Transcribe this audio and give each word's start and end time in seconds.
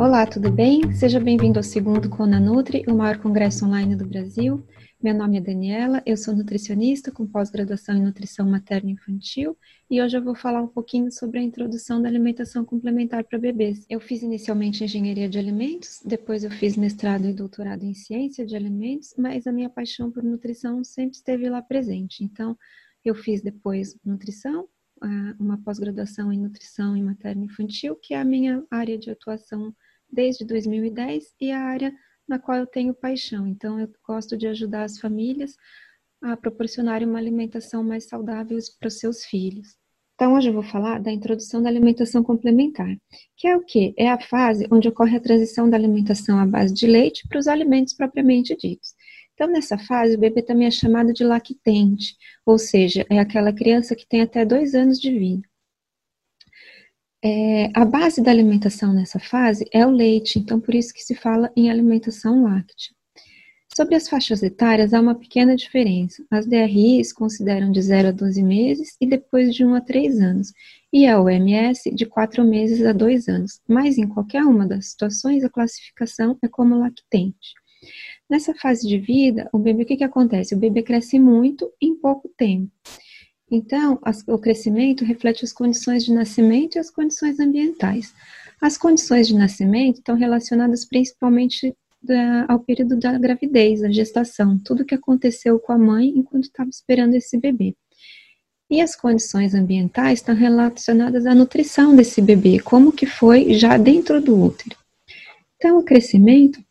Olá, 0.00 0.24
tudo 0.24 0.50
bem? 0.50 0.94
Seja 0.94 1.20
bem-vindo 1.20 1.58
ao 1.58 1.62
segundo 1.62 2.08
Cona 2.08 2.40
Nutri, 2.40 2.82
o 2.88 2.94
maior 2.94 3.18
congresso 3.18 3.66
online 3.66 3.94
do 3.94 4.06
Brasil. 4.06 4.66
Meu 4.98 5.12
nome 5.12 5.36
é 5.36 5.42
Daniela, 5.42 6.02
eu 6.06 6.16
sou 6.16 6.34
nutricionista 6.34 7.12
com 7.12 7.26
pós-graduação 7.26 7.94
em 7.94 8.00
nutrição 8.00 8.48
materna 8.48 8.96
e 9.90 10.00
hoje 10.00 10.16
eu 10.16 10.24
vou 10.24 10.34
falar 10.34 10.62
um 10.62 10.68
pouquinho 10.68 11.12
sobre 11.12 11.38
a 11.38 11.42
introdução 11.42 12.00
da 12.00 12.08
alimentação 12.08 12.64
complementar 12.64 13.24
para 13.24 13.38
bebês. 13.38 13.84
Eu 13.90 14.00
fiz 14.00 14.22
inicialmente 14.22 14.82
engenharia 14.82 15.28
de 15.28 15.38
alimentos, 15.38 16.00
depois 16.02 16.44
eu 16.44 16.50
fiz 16.50 16.78
mestrado 16.78 17.26
e 17.26 17.34
doutorado 17.34 17.82
em 17.82 17.92
ciência 17.92 18.46
de 18.46 18.56
alimentos, 18.56 19.12
mas 19.18 19.46
a 19.46 19.52
minha 19.52 19.68
paixão 19.68 20.10
por 20.10 20.22
nutrição 20.22 20.82
sempre 20.82 21.16
esteve 21.16 21.46
lá 21.50 21.60
presente. 21.60 22.24
Então, 22.24 22.56
eu 23.04 23.14
fiz 23.14 23.42
depois 23.42 23.94
nutrição, 24.02 24.66
ah, 25.02 25.34
uma 25.38 25.58
pós-graduação 25.58 26.32
em 26.32 26.38
nutrição 26.38 26.96
e 26.96 27.02
infantil, 27.36 27.96
que 27.96 28.14
é 28.14 28.18
a 28.18 28.24
minha 28.24 28.64
área 28.70 28.96
de 28.96 29.10
atuação 29.10 29.74
desde 30.12 30.44
2010 30.44 31.34
e 31.40 31.50
a 31.50 31.60
área 31.60 31.92
na 32.28 32.38
qual 32.38 32.58
eu 32.58 32.66
tenho 32.66 32.94
paixão. 32.94 33.46
Então, 33.46 33.78
eu 33.78 33.88
gosto 34.06 34.36
de 34.36 34.46
ajudar 34.46 34.84
as 34.84 34.98
famílias 34.98 35.56
a 36.22 36.36
proporcionarem 36.36 37.08
uma 37.08 37.18
alimentação 37.18 37.82
mais 37.82 38.06
saudável 38.06 38.58
para 38.78 38.88
os 38.88 38.98
seus 38.98 39.24
filhos. 39.24 39.76
Então, 40.14 40.34
hoje 40.34 40.50
eu 40.50 40.52
vou 40.52 40.62
falar 40.62 41.00
da 41.00 41.10
introdução 41.10 41.62
da 41.62 41.70
alimentação 41.70 42.22
complementar, 42.22 42.94
que 43.36 43.48
é 43.48 43.56
o 43.56 43.64
que? 43.64 43.94
É 43.96 44.10
a 44.10 44.20
fase 44.20 44.66
onde 44.70 44.86
ocorre 44.86 45.16
a 45.16 45.20
transição 45.20 45.68
da 45.68 45.78
alimentação 45.78 46.38
à 46.38 46.44
base 46.44 46.74
de 46.74 46.86
leite 46.86 47.26
para 47.26 47.38
os 47.38 47.48
alimentos 47.48 47.94
propriamente 47.94 48.54
ditos. 48.54 48.94
Então, 49.32 49.48
nessa 49.48 49.78
fase, 49.78 50.16
o 50.16 50.18
bebê 50.18 50.42
também 50.42 50.66
é 50.66 50.70
chamado 50.70 51.14
de 51.14 51.24
lactente, 51.24 52.14
ou 52.44 52.58
seja, 52.58 53.06
é 53.08 53.18
aquela 53.18 53.50
criança 53.50 53.96
que 53.96 54.06
tem 54.06 54.20
até 54.20 54.44
dois 54.44 54.74
anos 54.74 55.00
de 55.00 55.10
vida. 55.18 55.49
É, 57.22 57.70
a 57.74 57.84
base 57.84 58.22
da 58.22 58.30
alimentação 58.30 58.94
nessa 58.94 59.18
fase 59.18 59.66
é 59.72 59.86
o 59.86 59.90
leite, 59.90 60.38
então 60.38 60.58
por 60.58 60.74
isso 60.74 60.94
que 60.94 61.02
se 61.02 61.14
fala 61.14 61.52
em 61.54 61.70
alimentação 61.70 62.44
láctea. 62.44 62.94
Sobre 63.76 63.94
as 63.94 64.08
faixas 64.08 64.42
etárias, 64.42 64.94
há 64.94 65.00
uma 65.00 65.14
pequena 65.14 65.54
diferença. 65.54 66.24
As 66.30 66.46
DRIs 66.46 67.12
consideram 67.12 67.70
de 67.70 67.80
0 67.80 68.08
a 68.08 68.10
12 68.10 68.42
meses 68.42 68.96
e 69.00 69.06
depois 69.06 69.54
de 69.54 69.64
1 69.64 69.74
a 69.74 69.80
3 69.80 70.20
anos, 70.20 70.52
e 70.92 71.06
a 71.06 71.20
OMS 71.20 71.90
de 71.94 72.06
4 72.06 72.42
meses 72.42 72.84
a 72.84 72.92
2 72.92 73.28
anos, 73.28 73.60
mas 73.68 73.96
em 73.96 74.08
qualquer 74.08 74.42
uma 74.42 74.66
das 74.66 74.90
situações 74.90 75.44
a 75.44 75.50
classificação 75.50 76.36
é 76.42 76.48
como 76.48 76.78
lactente. 76.78 77.54
Nessa 78.28 78.54
fase 78.54 78.88
de 78.88 78.98
vida, 78.98 79.48
o 79.52 79.58
bebê, 79.58 79.82
o 79.82 79.86
que, 79.86 79.96
que 79.96 80.04
acontece? 80.04 80.54
O 80.54 80.58
bebê 80.58 80.82
cresce 80.82 81.18
muito 81.18 81.70
em 81.80 81.94
pouco 81.94 82.28
tempo. 82.36 82.72
Então, 83.50 83.98
as, 84.02 84.22
o 84.28 84.38
crescimento 84.38 85.04
reflete 85.04 85.44
as 85.44 85.52
condições 85.52 86.04
de 86.04 86.12
nascimento 86.12 86.76
e 86.76 86.78
as 86.78 86.90
condições 86.90 87.40
ambientais. 87.40 88.14
As 88.60 88.78
condições 88.78 89.26
de 89.26 89.34
nascimento 89.34 89.96
estão 89.96 90.14
relacionadas 90.14 90.84
principalmente 90.84 91.74
da, 92.02 92.46
ao 92.48 92.60
período 92.60 92.96
da 92.96 93.18
gravidez, 93.18 93.80
da 93.80 93.90
gestação, 93.90 94.58
tudo 94.58 94.84
que 94.84 94.94
aconteceu 94.94 95.58
com 95.58 95.72
a 95.72 95.78
mãe 95.78 96.08
enquanto 96.08 96.44
estava 96.44 96.70
esperando 96.70 97.14
esse 97.14 97.36
bebê. 97.38 97.74
E 98.70 98.80
as 98.80 98.94
condições 98.94 99.52
ambientais 99.52 100.20
estão 100.20 100.34
relacionadas 100.34 101.26
à 101.26 101.34
nutrição 101.34 101.96
desse 101.96 102.22
bebê, 102.22 102.60
como 102.60 102.92
que 102.92 103.04
foi 103.04 103.52
já 103.54 103.76
dentro 103.76 104.20
do 104.20 104.40
útero. 104.40 104.76
Então, 105.56 105.78
o 105.78 105.82
crescimento, 105.82 106.62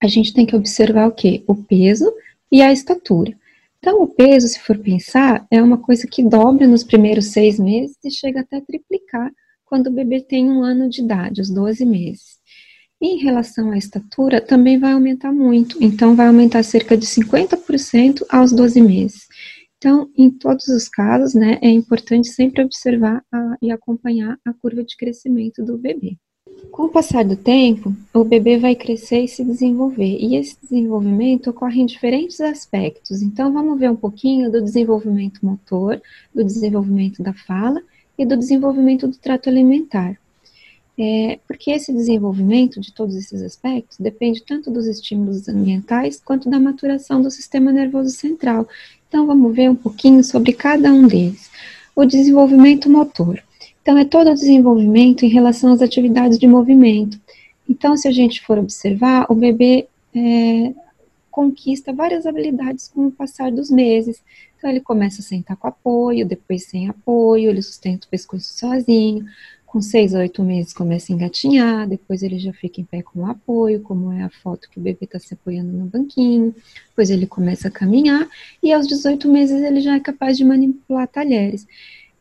a 0.00 0.06
gente 0.06 0.32
tem 0.32 0.46
que 0.46 0.54
observar 0.54 1.08
o 1.08 1.12
quê? 1.12 1.42
O 1.46 1.56
peso 1.56 2.10
e 2.52 2.62
a 2.62 2.72
estatura. 2.72 3.36
Então, 3.78 4.02
o 4.02 4.08
peso, 4.08 4.48
se 4.48 4.58
for 4.60 4.76
pensar, 4.78 5.46
é 5.50 5.62
uma 5.62 5.78
coisa 5.78 6.06
que 6.06 6.22
dobra 6.22 6.66
nos 6.66 6.82
primeiros 6.82 7.26
seis 7.26 7.58
meses 7.58 7.96
e 8.04 8.10
chega 8.10 8.40
até 8.40 8.60
triplicar 8.60 9.30
quando 9.64 9.88
o 9.88 9.92
bebê 9.92 10.20
tem 10.20 10.50
um 10.50 10.62
ano 10.62 10.88
de 10.88 11.00
idade, 11.00 11.40
os 11.40 11.50
12 11.50 11.84
meses. 11.84 12.38
Em 13.00 13.18
relação 13.18 13.70
à 13.70 13.78
estatura, 13.78 14.40
também 14.40 14.78
vai 14.78 14.92
aumentar 14.92 15.32
muito, 15.32 15.78
então 15.80 16.16
vai 16.16 16.26
aumentar 16.26 16.64
cerca 16.64 16.96
de 16.96 17.06
50% 17.06 18.24
aos 18.28 18.50
12 18.50 18.80
meses. 18.80 19.26
Então, 19.76 20.10
em 20.16 20.28
todos 20.28 20.66
os 20.66 20.88
casos, 20.88 21.34
né, 21.34 21.58
é 21.62 21.70
importante 21.70 22.28
sempre 22.28 22.64
observar 22.64 23.24
a, 23.32 23.56
e 23.62 23.70
acompanhar 23.70 24.36
a 24.44 24.52
curva 24.52 24.82
de 24.82 24.96
crescimento 24.96 25.64
do 25.64 25.78
bebê. 25.78 26.16
Com 26.70 26.84
o 26.84 26.88
passar 26.88 27.24
do 27.24 27.36
tempo, 27.36 27.94
o 28.14 28.22
bebê 28.22 28.56
vai 28.56 28.74
crescer 28.74 29.24
e 29.24 29.28
se 29.28 29.44
desenvolver, 29.44 30.16
e 30.20 30.36
esse 30.36 30.56
desenvolvimento 30.62 31.50
ocorre 31.50 31.80
em 31.80 31.86
diferentes 31.86 32.40
aspectos. 32.40 33.20
Então, 33.20 33.52
vamos 33.52 33.78
ver 33.78 33.90
um 33.90 33.96
pouquinho 33.96 34.50
do 34.50 34.62
desenvolvimento 34.62 35.44
motor, 35.44 36.00
do 36.34 36.44
desenvolvimento 36.44 37.22
da 37.22 37.32
fala 37.32 37.82
e 38.16 38.24
do 38.24 38.36
desenvolvimento 38.36 39.08
do 39.08 39.16
trato 39.16 39.48
alimentar. 39.48 40.18
É, 41.00 41.38
porque 41.46 41.70
esse 41.70 41.92
desenvolvimento 41.92 42.80
de 42.80 42.92
todos 42.92 43.14
esses 43.14 43.40
aspectos 43.40 43.98
depende 43.98 44.42
tanto 44.42 44.68
dos 44.68 44.86
estímulos 44.86 45.48
ambientais 45.48 46.20
quanto 46.24 46.50
da 46.50 46.58
maturação 46.58 47.22
do 47.22 47.30
sistema 47.30 47.70
nervoso 47.70 48.10
central. 48.10 48.68
Então, 49.08 49.26
vamos 49.26 49.54
ver 49.54 49.70
um 49.70 49.76
pouquinho 49.76 50.24
sobre 50.24 50.52
cada 50.52 50.92
um 50.92 51.06
deles. 51.06 51.50
O 51.94 52.04
desenvolvimento 52.04 52.90
motor. 52.90 53.42
Então, 53.88 53.96
é 53.96 54.04
todo 54.04 54.30
o 54.30 54.34
desenvolvimento 54.34 55.24
em 55.24 55.30
relação 55.30 55.72
às 55.72 55.80
atividades 55.80 56.38
de 56.38 56.46
movimento. 56.46 57.18
Então, 57.66 57.96
se 57.96 58.06
a 58.06 58.10
gente 58.10 58.42
for 58.42 58.58
observar, 58.58 59.24
o 59.30 59.34
bebê 59.34 59.88
é, 60.14 60.74
conquista 61.30 61.90
várias 61.90 62.26
habilidades 62.26 62.88
com 62.88 63.06
o 63.06 63.10
passar 63.10 63.50
dos 63.50 63.70
meses. 63.70 64.22
Então, 64.58 64.68
ele 64.68 64.80
começa 64.80 65.22
a 65.22 65.24
sentar 65.24 65.56
com 65.56 65.66
apoio, 65.66 66.26
depois 66.26 66.64
sem 66.64 66.86
apoio, 66.86 67.48
ele 67.48 67.62
sustenta 67.62 68.06
o 68.06 68.10
pescoço 68.10 68.58
sozinho. 68.58 69.24
Com 69.64 69.80
seis 69.80 70.14
a 70.14 70.18
oito 70.18 70.42
meses 70.42 70.74
começa 70.74 71.10
a 71.10 71.14
engatinhar, 71.14 71.88
depois 71.88 72.22
ele 72.22 72.38
já 72.38 72.52
fica 72.52 72.82
em 72.82 72.84
pé 72.84 73.00
com 73.00 73.24
apoio, 73.24 73.80
como 73.80 74.12
é 74.12 74.22
a 74.22 74.28
foto 74.28 74.68
que 74.68 74.78
o 74.78 74.82
bebê 74.82 75.06
está 75.06 75.18
se 75.18 75.32
apoiando 75.32 75.72
no 75.72 75.86
banquinho. 75.86 76.54
Depois 76.90 77.08
ele 77.08 77.26
começa 77.26 77.68
a 77.68 77.70
caminhar 77.70 78.28
e 78.62 78.70
aos 78.70 78.86
18 78.86 79.26
meses 79.30 79.62
ele 79.62 79.80
já 79.80 79.96
é 79.96 80.00
capaz 80.00 80.36
de 80.36 80.44
manipular 80.44 81.08
talheres. 81.08 81.66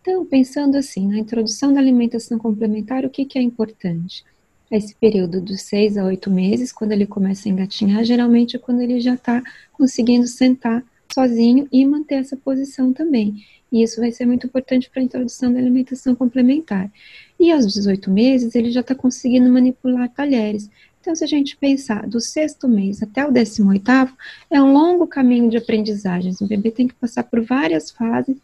Então, 0.09 0.25
pensando 0.25 0.77
assim, 0.77 1.05
na 1.05 1.19
introdução 1.19 1.73
da 1.73 1.81
alimentação 1.81 2.39
complementar, 2.39 3.03
o 3.03 3.09
que, 3.09 3.25
que 3.25 3.37
é 3.37 3.41
importante? 3.41 4.23
Esse 4.71 4.95
período 4.95 5.41
dos 5.41 5.63
seis 5.63 5.97
a 5.97 6.05
oito 6.05 6.31
meses, 6.31 6.71
quando 6.71 6.93
ele 6.93 7.05
começa 7.05 7.49
a 7.49 7.51
engatinhar, 7.51 8.05
geralmente 8.05 8.55
é 8.55 8.59
quando 8.59 8.79
ele 8.79 9.01
já 9.01 9.15
está 9.15 9.43
conseguindo 9.73 10.25
sentar 10.25 10.81
sozinho 11.13 11.67
e 11.73 11.85
manter 11.85 12.15
essa 12.15 12.37
posição 12.37 12.93
também. 12.93 13.43
E 13.69 13.83
isso 13.83 13.99
vai 13.99 14.09
ser 14.13 14.25
muito 14.25 14.47
importante 14.47 14.89
para 14.89 15.01
a 15.01 15.03
introdução 15.03 15.51
da 15.51 15.59
alimentação 15.59 16.15
complementar. 16.15 16.89
E 17.37 17.51
aos 17.51 17.67
18 17.73 18.09
meses, 18.09 18.55
ele 18.55 18.71
já 18.71 18.79
está 18.79 18.95
conseguindo 18.95 19.49
manipular 19.49 20.07
talheres. 20.07 20.69
Então, 21.01 21.13
se 21.17 21.25
a 21.25 21.27
gente 21.27 21.57
pensar 21.57 22.07
do 22.07 22.21
sexto 22.21 22.69
mês 22.69 23.03
até 23.03 23.27
o 23.27 23.31
décimo 23.31 23.71
oitavo, 23.71 24.15
é 24.49 24.61
um 24.61 24.71
longo 24.71 25.05
caminho 25.05 25.49
de 25.49 25.57
aprendizagens. 25.57 26.39
O 26.39 26.47
bebê 26.47 26.71
tem 26.71 26.87
que 26.87 26.95
passar 26.95 27.23
por 27.23 27.41
várias 27.41 27.91
fases 27.91 28.37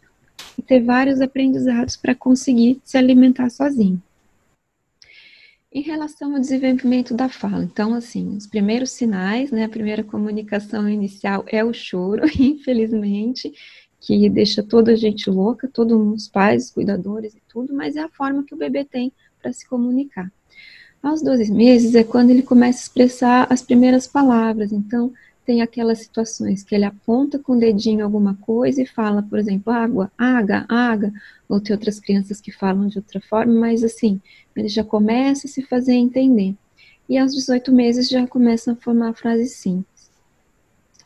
e 0.58 0.62
ter 0.62 0.80
vários 0.80 1.20
aprendizados 1.20 1.96
para 1.96 2.14
conseguir 2.14 2.80
se 2.84 2.96
alimentar 2.96 3.50
sozinho. 3.50 4.02
Em 5.72 5.80
relação 5.80 6.32
ao 6.32 6.40
desenvolvimento 6.40 7.14
da 7.14 7.28
fala, 7.28 7.64
então, 7.64 7.94
assim, 7.94 8.36
os 8.36 8.46
primeiros 8.46 8.92
sinais, 8.92 9.50
né, 9.50 9.64
a 9.64 9.68
primeira 9.68 10.04
comunicação 10.04 10.88
inicial 10.88 11.44
é 11.48 11.64
o 11.64 11.72
choro, 11.72 12.22
infelizmente, 12.38 13.52
que 14.00 14.28
deixa 14.30 14.62
toda 14.62 14.92
a 14.92 14.96
gente 14.96 15.28
louca, 15.28 15.66
todos 15.66 15.96
os 16.14 16.28
pais, 16.28 16.66
os 16.66 16.70
cuidadores 16.70 17.34
e 17.34 17.42
tudo, 17.48 17.74
mas 17.74 17.96
é 17.96 18.02
a 18.02 18.08
forma 18.08 18.44
que 18.44 18.54
o 18.54 18.56
bebê 18.56 18.84
tem 18.84 19.12
para 19.42 19.52
se 19.52 19.68
comunicar. 19.68 20.30
Aos 21.02 21.20
12 21.22 21.52
meses 21.52 21.94
é 21.94 22.04
quando 22.04 22.30
ele 22.30 22.42
começa 22.42 22.78
a 22.78 22.82
expressar 22.82 23.46
as 23.50 23.60
primeiras 23.60 24.06
palavras, 24.06 24.72
então, 24.72 25.12
tem 25.44 25.62
aquelas 25.62 25.98
situações 25.98 26.62
que 26.62 26.74
ele 26.74 26.84
aponta 26.84 27.38
com 27.38 27.54
o 27.54 27.58
dedinho 27.58 28.04
alguma 28.04 28.34
coisa 28.36 28.82
e 28.82 28.86
fala, 28.86 29.22
por 29.22 29.38
exemplo, 29.38 29.72
água, 29.72 30.10
água, 30.16 30.64
água, 30.68 31.12
ou 31.48 31.60
tem 31.60 31.74
outras 31.74 32.00
crianças 32.00 32.40
que 32.40 32.50
falam 32.50 32.86
de 32.86 32.98
outra 32.98 33.20
forma, 33.20 33.52
mas 33.52 33.84
assim, 33.84 34.20
ele 34.56 34.68
já 34.68 34.82
começa 34.82 35.46
a 35.46 35.50
se 35.50 35.62
fazer 35.62 35.92
entender. 35.92 36.54
E 37.08 37.18
aos 37.18 37.34
18 37.34 37.72
meses 37.72 38.08
já 38.08 38.26
começa 38.26 38.72
a 38.72 38.76
formar 38.76 39.12
frases 39.14 39.52
simples. 39.52 40.10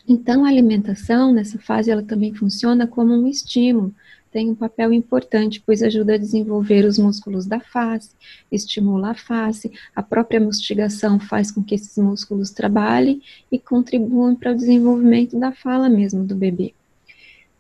Então, 0.07 0.45
a 0.45 0.49
alimentação, 0.49 1.33
nessa 1.33 1.59
fase, 1.59 1.91
ela 1.91 2.03
também 2.03 2.33
funciona 2.33 2.87
como 2.87 3.13
um 3.13 3.27
estímulo 3.27 3.95
tem 4.31 4.51
um 4.51 4.55
papel 4.55 4.93
importante, 4.93 5.63
pois 5.65 5.83
ajuda 5.83 6.15
a 6.15 6.19
desenvolver 6.19 6.85
os 6.85 6.99
músculos 6.99 7.47
da 7.47 7.61
face, 7.61 8.11
estimula 8.51 9.11
a 9.11 9.15
face, 9.15 9.73
a 9.95 10.03
própria 10.03 10.41
mastigação 10.41 11.19
faz 11.19 11.51
com 11.51 11.63
que 11.63 11.75
esses 11.75 11.97
músculos 11.97 12.51
trabalhem 12.51 13.23
e 13.51 13.59
contribuam 13.59 14.35
para 14.35 14.53
o 14.53 14.57
desenvolvimento 14.57 15.39
da 15.39 15.53
fala 15.53 15.89
mesmo 15.89 16.25
do 16.25 16.35
bebê. 16.35 16.75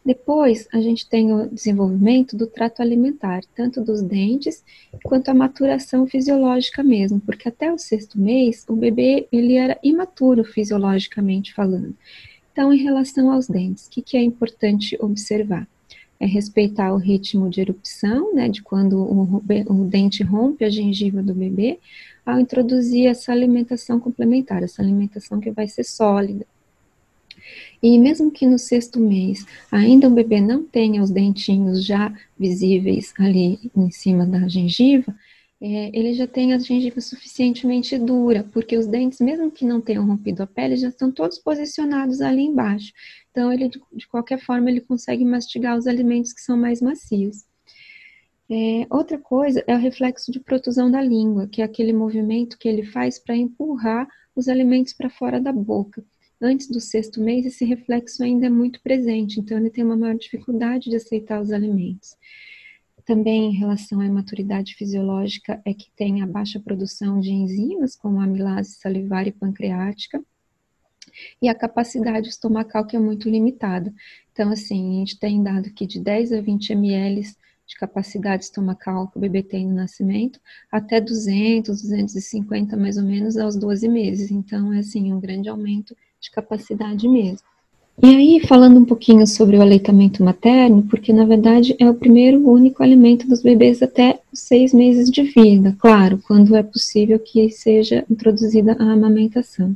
Depois, 0.05 0.67
a 0.73 0.81
gente 0.81 1.06
tem 1.06 1.35
o 1.35 1.47
desenvolvimento 1.49 2.35
do 2.35 2.47
trato 2.47 2.81
alimentar, 2.81 3.43
tanto 3.55 3.82
dos 3.82 4.00
dentes 4.00 4.64
quanto 5.03 5.29
a 5.29 5.35
maturação 5.35 6.06
fisiológica 6.06 6.82
mesmo, 6.82 7.21
porque 7.21 7.49
até 7.49 7.71
o 7.71 7.76
sexto 7.76 8.19
mês 8.19 8.64
o 8.69 8.75
bebê 8.75 9.29
ele 9.31 9.56
era 9.56 9.79
imaturo 9.82 10.44
fisiologicamente 10.44 11.53
falando. 11.53 11.94
Então, 12.53 12.73
em 12.73 12.82
relação 12.82 13.31
aos 13.31 13.47
dentes, 13.47 13.87
o 13.87 13.91
que, 13.91 14.00
que 14.00 14.17
é 14.17 14.23
importante 14.23 14.97
observar? 14.99 15.69
É 16.20 16.26
respeitar 16.26 16.93
o 16.93 16.97
ritmo 16.97 17.49
de 17.49 17.61
erupção, 17.61 18.35
né, 18.35 18.49
de 18.49 18.62
quando 18.62 18.99
o, 18.99 19.43
o 19.69 19.85
dente 19.85 20.23
rompe 20.23 20.65
a 20.65 20.70
gengiva 20.70 21.23
do 21.23 21.35
bebê, 21.35 21.79
ao 22.26 22.41
introduzir 22.41 23.06
essa 23.06 23.32
alimentação 23.32 23.99
complementar, 23.99 24.62
essa 24.62 24.82
alimentação 24.82 25.41
que 25.41 25.50
vai 25.50 25.69
ser 25.69 25.85
sólida. 25.85 26.44
E 27.82 27.97
mesmo 27.99 28.31
que 28.31 28.47
no 28.47 28.59
sexto 28.59 28.99
mês 28.99 29.47
ainda 29.70 30.09
o 30.09 30.11
bebê 30.11 30.41
não 30.41 30.65
tenha 30.65 31.03
os 31.03 31.11
dentinhos 31.11 31.85
já 31.85 32.12
visíveis 32.38 33.14
ali 33.19 33.59
em 33.75 33.91
cima 33.91 34.26
da 34.26 34.49
gengiva, 34.49 35.14
é, 35.61 35.91
ele 35.93 36.15
já 36.15 36.27
tem 36.27 36.53
a 36.53 36.59
gengiva 36.59 37.01
suficientemente 37.01 37.99
dura, 37.99 38.45
porque 38.53 38.77
os 38.77 38.87
dentes, 38.87 39.21
mesmo 39.21 39.51
que 39.51 39.65
não 39.65 39.81
tenham 39.81 40.07
rompido 40.07 40.43
a 40.43 40.47
pele, 40.47 40.77
já 40.77 40.89
estão 40.89 41.11
todos 41.11 41.39
posicionados 41.39 42.21
ali 42.21 42.43
embaixo. 42.43 42.93
Então, 43.31 43.53
ele, 43.53 43.69
de 43.93 44.07
qualquer 44.07 44.39
forma, 44.39 44.71
ele 44.71 44.81
consegue 44.81 45.25
mastigar 45.25 45.77
os 45.77 45.89
alimentos 45.89 46.33
que 46.33 46.41
são 46.41 46.57
mais 46.57 46.81
macios. 46.81 47.45
É, 48.51 48.87
outra 48.89 49.19
coisa 49.19 49.63
é 49.67 49.75
o 49.75 49.79
reflexo 49.79 50.31
de 50.31 50.39
protusão 50.41 50.91
da 50.91 51.03
língua, 51.03 51.49
que 51.49 51.61
é 51.61 51.65
aquele 51.65 51.93
movimento 51.93 52.57
que 52.57 52.69
ele 52.69 52.85
faz 52.85 53.19
para 53.19 53.37
empurrar 53.37 54.09
os 54.37 54.49
alimentos 54.49 54.93
para 54.93 55.11
fora 55.11 55.41
da 55.41 55.53
boca. 55.53 56.05
Antes 56.41 56.69
do 56.69 56.81
sexto 56.81 57.21
mês, 57.21 57.45
esse 57.45 57.65
reflexo 57.65 58.23
ainda 58.23 58.47
é 58.47 58.51
muito 58.51 58.81
presente, 58.81 59.41
então 59.41 59.59
ele 59.59 59.71
tem 59.71 59.85
uma 59.85 59.97
maior 59.97 60.15
dificuldade 60.15 60.89
de 60.89 60.95
aceitar 60.95 61.43
os 61.43 61.51
alimentos 61.51 62.17
também 63.09 63.47
em 63.47 63.55
relação 63.57 64.01
à 64.01 64.05
imaturidade 64.05 64.75
fisiológica 64.75 65.63
é 65.65 65.73
que 65.73 65.91
tem 65.97 66.21
a 66.21 66.27
baixa 66.27 66.61
produção 66.61 67.19
de 67.19 67.33
enzimas, 67.33 67.97
como 67.97 68.21
a 68.21 68.25
amilase 68.25 68.73
salivar 68.73 69.27
e 69.27 69.33
pancreática, 69.33 70.23
e 71.41 71.49
a 71.49 71.55
capacidade 71.55 72.29
estomacal 72.29 72.85
que 72.85 72.95
é 72.95 72.99
muito 72.99 73.31
limitada. 73.31 73.91
Então, 74.31 74.51
assim, 74.51 74.91
a 74.91 74.99
gente 74.99 75.19
tem 75.19 75.43
dado 75.43 75.73
que 75.73 75.87
de 75.87 75.99
10 75.99 76.35
a 76.35 76.41
20 76.43 76.75
ml 76.75 77.23
de 77.67 77.77
capacidade 77.77 78.45
estomacal 78.45 79.09
que 79.09 79.17
o 79.17 79.21
bebê 79.21 79.43
tem 79.43 79.67
no 79.67 79.75
nascimento, 79.75 80.39
até 80.71 81.01
200, 81.01 81.81
250 81.81 82.77
mais 82.77 82.99
ou 82.99 83.05
menos 83.05 83.39
aos 83.39 83.57
12 83.57 83.89
meses. 83.89 84.31
Então, 84.31 84.71
é 84.71 84.81
assim, 84.81 85.11
um 85.15 85.19
grande 85.19 85.49
aumento 85.49 85.97
de 86.21 86.31
capacidade 86.31 87.09
mesmo. 87.09 87.49
E 88.00 88.06
aí, 88.06 88.41
falando 88.47 88.79
um 88.79 88.85
pouquinho 88.85 89.27
sobre 89.27 89.56
o 89.56 89.61
aleitamento 89.61 90.23
materno, 90.23 90.85
porque 90.89 91.12
na 91.12 91.25
verdade 91.25 91.75
é 91.81 91.91
o 91.91 91.95
primeiro 91.95 92.49
único 92.49 92.83
alimento 92.83 93.27
dos 93.27 93.43
bebês 93.43 93.83
até 93.83 94.21
os 94.33 94.39
seis 94.41 94.73
meses 94.73 95.11
de 95.11 95.23
vida, 95.25 95.77
claro, 95.81 96.21
quando 96.27 96.55
é 96.55 96.62
possível 96.62 97.19
que 97.19 97.50
seja 97.50 98.05
introduzida 98.09 98.77
a 98.79 98.93
amamentação. 98.93 99.75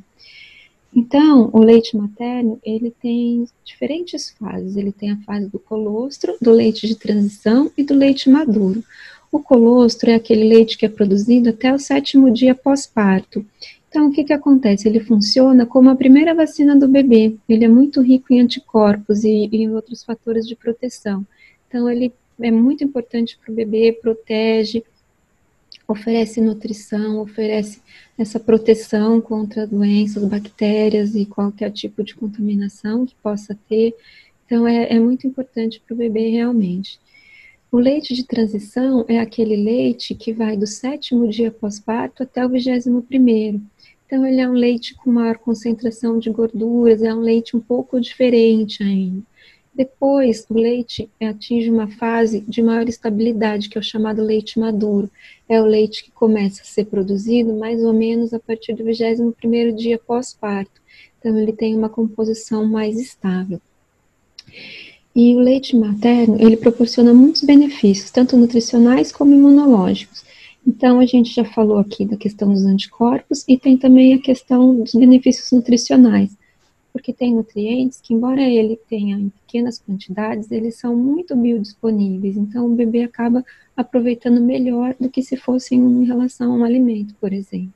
Então, 0.95 1.49
o 1.55 1.59
leite 1.59 1.97
materno, 1.97 2.61
ele 2.63 2.91
tem 2.91 3.47
diferentes 3.65 4.31
fases. 4.39 4.77
Ele 4.77 4.93
tem 4.93 5.11
a 5.11 5.17
fase 5.23 5.49
do 5.49 5.59
colostro, 5.59 6.37
do 6.41 6.53
leite 6.53 6.87
de 6.87 6.97
transição 6.97 7.71
e 7.77 7.83
do 7.83 7.95
leite 7.95 8.29
maduro. 8.29 8.85
O 9.31 9.41
colostro 9.41 10.11
é 10.11 10.15
aquele 10.15 10.45
leite 10.45 10.77
que 10.77 10.85
é 10.85 10.91
produzido 10.91 11.49
até 11.49 11.73
o 11.73 11.79
sétimo 11.79 12.31
dia 12.31 12.55
pós-parto. 12.55 13.45
Então, 13.93 14.07
o 14.07 14.11
que, 14.11 14.25
que 14.25 14.33
acontece? 14.33 14.89
Ele 14.89 15.01
funciona 15.01 15.67
como 15.67 15.91
a 15.91 15.95
primeira 15.95 16.35
vacina 16.35 16.75
do 16.75 16.89
bebê. 16.89 17.37
Ele 17.47 17.67
é 17.67 17.69
muito 17.69 18.01
rico 18.01 18.33
em 18.33 18.41
anticorpos 18.41 19.23
e, 19.23 19.51
e 19.53 19.65
em 19.65 19.71
outros 19.75 20.03
fatores 20.03 20.49
de 20.49 20.57
proteção. 20.57 21.27
Então, 21.69 21.91
ele 21.91 22.11
é 22.41 22.51
muito 22.51 22.83
importante 22.83 23.39
para 23.39 23.53
o 23.53 23.55
bebê, 23.55 23.93
protege, 23.93 24.83
oferece 25.87 26.41
nutrição, 26.41 27.21
oferece 27.21 27.83
essa 28.17 28.41
proteção 28.41 29.21
contra 29.21 29.67
doenças, 29.67 30.25
bactérias 30.25 31.15
e 31.15 31.27
qualquer 31.27 31.71
tipo 31.71 32.03
de 32.03 32.15
contaminação 32.15 33.05
que 33.05 33.15
possa 33.17 33.55
ter. 33.69 33.95
Então, 34.47 34.67
é, 34.67 34.91
é 34.91 34.99
muito 34.99 35.27
importante 35.27 35.83
para 35.87 35.93
o 35.93 35.99
bebê 35.99 36.31
realmente. 36.31 36.99
O 37.71 37.79
leite 37.79 38.15
de 38.15 38.25
transição 38.25 39.05
é 39.07 39.19
aquele 39.19 39.57
leite 39.57 40.15
que 40.15 40.33
vai 40.33 40.57
do 40.57 40.67
sétimo 40.67 41.29
dia 41.29 41.51
pós-parto 41.51 42.23
até 42.23 42.45
o 42.45 42.49
vigésimo 42.49 43.03
primeiro. 43.03 43.61
Então, 44.13 44.27
ele 44.27 44.43
é 44.43 44.47
um 44.47 44.53
leite 44.53 44.95
com 44.95 45.11
maior 45.11 45.39
concentração 45.39 46.19
de 46.19 46.29
gorduras, 46.29 47.03
é 47.03 47.15
um 47.15 47.21
leite 47.21 47.57
um 47.57 47.61
pouco 47.61 47.99
diferente 47.99 48.83
ainda. 48.83 49.23
Depois, 49.75 50.45
o 50.51 50.55
leite 50.55 51.09
atinge 51.19 51.71
uma 51.71 51.89
fase 51.89 52.41
de 52.41 52.61
maior 52.61 52.87
estabilidade, 52.87 53.71
que 53.71 53.79
é 53.79 53.81
o 53.81 53.83
chamado 53.83 54.23
leite 54.23 54.61
maduro. 54.61 55.11
É 55.49 55.63
o 55.63 55.65
leite 55.65 56.05
que 56.05 56.11
começa 56.11 56.61
a 56.61 56.65
ser 56.67 56.85
produzido 56.85 57.55
mais 57.55 57.83
ou 57.83 57.95
menos 57.95 58.35
a 58.35 58.39
partir 58.39 58.75
do 58.75 58.85
21º 58.85 59.75
dia 59.75 59.99
pós-parto. 59.99 60.83
Então, 61.19 61.39
ele 61.39 61.55
tem 61.55 61.75
uma 61.75 61.89
composição 61.89 62.67
mais 62.67 63.01
estável. 63.01 63.63
E 65.17 65.35
o 65.35 65.39
leite 65.39 65.75
materno, 65.75 66.37
ele 66.39 66.59
proporciona 66.59 67.15
muitos 67.15 67.45
benefícios, 67.45 68.11
tanto 68.11 68.37
nutricionais 68.37 69.11
como 69.11 69.33
imunológicos. 69.33 70.23
Então, 70.67 71.01
a 71.01 71.07
gente 71.07 71.35
já 71.35 71.45
falou 71.45 71.79
aqui 71.79 72.05
da 72.05 72.17
questão 72.17 72.53
dos 72.53 72.65
anticorpos 72.65 73.45
e 73.49 73.59
tem 73.59 73.77
também 73.77 74.15
a 74.15 74.21
questão 74.21 74.77
dos 74.77 74.95
benefícios 74.95 75.51
nutricionais, 75.51 76.37
porque 76.93 77.13
tem 77.13 77.35
nutrientes 77.35 78.01
que, 78.01 78.15
embora 78.15 78.43
ele 78.43 78.79
tenha 78.89 79.17
em 79.17 79.29
pequenas 79.29 79.81
quantidades, 79.81 80.51
eles 80.53 80.77
são 80.77 80.95
muito 80.95 81.35
biodisponíveis, 81.35 82.37
então 82.37 82.67
o 82.67 82.75
bebê 82.75 83.03
acaba 83.03 83.45
aproveitando 83.77 84.41
melhor 84.41 84.95
do 85.01 85.11
que 85.11 85.23
se 85.23 85.37
fosse 85.37 85.75
em 85.75 86.05
relação 86.05 86.53
a 86.53 86.57
um 86.59 86.65
alimento, 86.65 87.15
por 87.21 87.33
exemplo. 87.33 87.73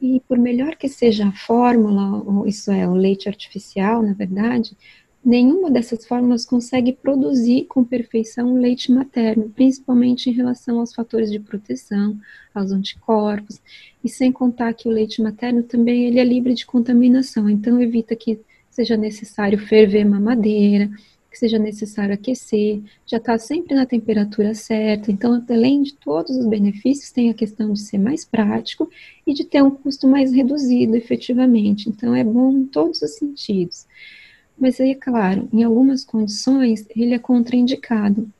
E 0.00 0.20
por 0.26 0.38
melhor 0.38 0.76
que 0.76 0.88
seja 0.88 1.28
a 1.28 1.32
fórmula, 1.32 2.24
isso 2.48 2.72
é, 2.72 2.88
o 2.88 2.94
leite 2.94 3.28
artificial, 3.28 4.02
na 4.02 4.14
verdade, 4.14 4.74
nenhuma 5.24 5.70
dessas 5.70 6.06
fórmulas 6.06 6.46
consegue 6.46 6.92
produzir 6.92 7.66
com 7.66 7.84
perfeição 7.84 8.54
o 8.54 8.58
leite 8.58 8.90
materno, 8.90 9.50
principalmente 9.50 10.30
em 10.30 10.32
relação 10.32 10.80
aos 10.80 10.94
fatores 10.94 11.30
de 11.30 11.38
proteção, 11.38 12.18
aos 12.54 12.72
anticorpos, 12.72 13.60
e 14.02 14.08
sem 14.08 14.32
contar 14.32 14.72
que 14.72 14.88
o 14.88 14.92
leite 14.92 15.22
materno 15.22 15.62
também 15.62 16.06
ele 16.06 16.18
é 16.18 16.24
livre 16.24 16.54
de 16.54 16.64
contaminação, 16.64 17.48
então 17.48 17.80
evita 17.80 18.16
que 18.16 18.40
seja 18.70 18.96
necessário 18.96 19.58
ferver 19.58 20.04
mamadeira, 20.04 20.90
que 21.30 21.38
seja 21.38 21.58
necessário 21.58 22.14
aquecer, 22.14 22.82
já 23.06 23.18
está 23.18 23.38
sempre 23.38 23.74
na 23.74 23.86
temperatura 23.86 24.52
certa, 24.52 25.12
então 25.12 25.44
além 25.48 25.82
de 25.82 25.94
todos 25.94 26.36
os 26.36 26.46
benefícios, 26.46 27.12
tem 27.12 27.30
a 27.30 27.34
questão 27.34 27.72
de 27.72 27.80
ser 27.80 27.98
mais 27.98 28.24
prático 28.24 28.90
e 29.24 29.32
de 29.32 29.44
ter 29.44 29.62
um 29.62 29.70
custo 29.70 30.08
mais 30.08 30.32
reduzido 30.32 30.96
efetivamente, 30.96 31.88
então 31.88 32.14
é 32.14 32.24
bom 32.24 32.50
em 32.52 32.66
todos 32.66 33.00
os 33.02 33.16
sentidos. 33.16 33.86
Mas 34.60 34.78
aí, 34.78 34.94
claro, 34.94 35.48
em 35.52 35.64
algumas 35.64 36.04
condições 36.04 36.86
ele 36.94 37.14
é 37.14 37.18
contraindicado, 37.18 38.30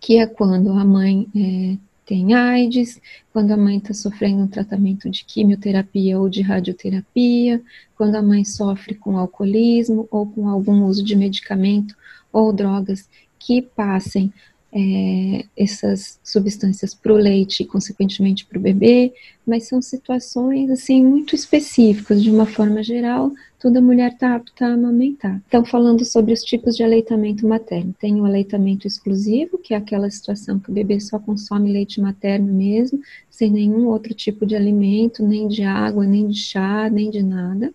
que 0.00 0.16
é 0.16 0.26
quando 0.26 0.70
a 0.70 0.84
mãe 0.84 1.28
é, 1.36 1.76
tem 2.06 2.32
AIDS, 2.34 3.00
quando 3.32 3.52
a 3.52 3.56
mãe 3.56 3.76
está 3.76 3.92
sofrendo 3.92 4.42
um 4.42 4.48
tratamento 4.48 5.10
de 5.10 5.24
quimioterapia 5.24 6.18
ou 6.18 6.28
de 6.28 6.40
radioterapia, 6.40 7.62
quando 7.96 8.16
a 8.16 8.22
mãe 8.22 8.44
sofre 8.44 8.94
com 8.94 9.18
alcoolismo 9.18 10.08
ou 10.10 10.26
com 10.26 10.48
algum 10.48 10.84
uso 10.86 11.04
de 11.04 11.14
medicamento 11.14 11.94
ou 12.32 12.52
drogas 12.52 13.06
que 13.38 13.60
passem 13.60 14.32
é, 14.72 15.44
essas 15.56 16.18
substâncias 16.22 16.94
para 16.94 17.12
o 17.12 17.16
leite 17.16 17.62
e, 17.62 17.66
consequentemente, 17.66 18.44
para 18.44 18.58
o 18.58 18.62
bebê, 18.62 19.12
mas 19.46 19.68
são 19.68 19.82
situações, 19.82 20.70
assim, 20.70 21.04
muito 21.04 21.34
específicas. 21.34 22.22
De 22.22 22.30
uma 22.30 22.46
forma 22.46 22.82
geral, 22.82 23.32
toda 23.60 23.80
mulher 23.80 24.12
está 24.12 24.34
apta 24.34 24.66
a 24.66 24.72
amamentar. 24.72 25.40
Então, 25.46 25.62
falando 25.64 26.02
sobre 26.02 26.32
os 26.32 26.42
tipos 26.42 26.74
de 26.74 26.82
aleitamento 26.82 27.46
materno, 27.46 27.94
tem 28.00 28.18
o 28.18 28.24
aleitamento 28.24 28.86
exclusivo, 28.86 29.58
que 29.58 29.74
é 29.74 29.76
aquela 29.76 30.10
situação 30.10 30.58
que 30.58 30.70
o 30.70 30.72
bebê 30.72 30.98
só 30.98 31.18
consome 31.18 31.70
leite 31.70 32.00
materno 32.00 32.52
mesmo, 32.52 33.00
sem 33.28 33.50
nenhum 33.50 33.86
outro 33.86 34.14
tipo 34.14 34.46
de 34.46 34.56
alimento, 34.56 35.22
nem 35.22 35.46
de 35.46 35.62
água, 35.62 36.06
nem 36.06 36.26
de 36.26 36.38
chá, 36.38 36.88
nem 36.88 37.10
de 37.10 37.22
nada. 37.22 37.72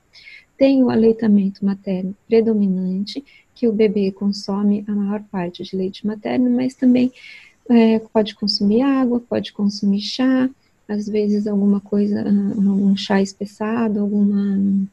Tem 0.58 0.84
o 0.84 0.90
aleitamento 0.90 1.64
materno 1.64 2.16
predominante, 2.28 3.24
que 3.54 3.68
o 3.68 3.74
bebê 3.74 4.12
consome 4.12 4.84
a 4.88 4.92
maior 4.92 5.24
parte 5.32 5.64
de 5.64 5.78
leite 5.78 6.06
materno, 6.06 6.50
mas 6.50 6.74
também 6.74 7.12
é, 7.70 8.00
pode 8.00 8.34
consumir 8.34 8.82
água, 8.82 9.20
pode 9.20 9.54
consumir 9.54 10.02
chá, 10.02 10.50
às 10.88 11.08
vezes 11.08 11.46
alguma 11.46 11.80
coisa, 11.80 12.22
algum 12.28 12.96
chá 12.96 13.22
espessado, 13.22 14.00
alguma 14.00 14.88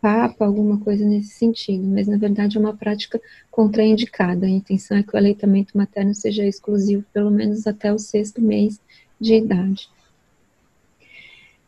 papa, 0.00 0.44
alguma 0.44 0.78
coisa 0.78 1.04
nesse 1.04 1.30
sentido, 1.30 1.86
mas 1.86 2.06
na 2.06 2.16
verdade 2.16 2.56
é 2.56 2.60
uma 2.60 2.74
prática 2.74 3.20
contraindicada. 3.50 4.46
A 4.46 4.50
intenção 4.50 4.96
é 4.96 5.02
que 5.02 5.14
o 5.14 5.16
aleitamento 5.16 5.76
materno 5.76 6.14
seja 6.14 6.46
exclusivo 6.46 7.04
pelo 7.12 7.30
menos 7.30 7.66
até 7.66 7.92
o 7.92 7.98
sexto 7.98 8.40
mês 8.40 8.80
de 9.20 9.34
idade. 9.34 9.88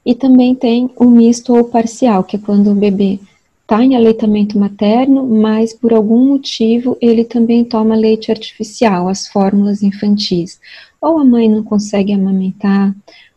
E 0.05 0.15
também 0.15 0.55
tem 0.55 0.91
o 0.97 1.07
misto 1.07 1.55
ou 1.55 1.65
parcial, 1.65 2.25
que 2.25 2.37
é 2.37 2.39
quando 2.39 2.71
o 2.71 2.75
bebê 2.75 3.21
está 3.63 3.85
em 3.85 3.95
aleitamento 3.95 4.59
materno, 4.59 5.25
mas 5.27 5.73
por 5.73 5.93
algum 5.93 6.31
motivo 6.31 6.97
ele 7.01 7.25
também 7.25 7.65
toma 7.65 7.95
leite 7.95 8.31
artificial, 8.31 9.09
as 9.09 9.29
fórmulas 9.29 9.83
infantis. 9.83 10.61
Ou 11.01 11.19
a 11.19 11.25
mãe 11.25 11.49
não 11.49 11.63
consegue 11.63 12.13
amamentar, 12.13 12.95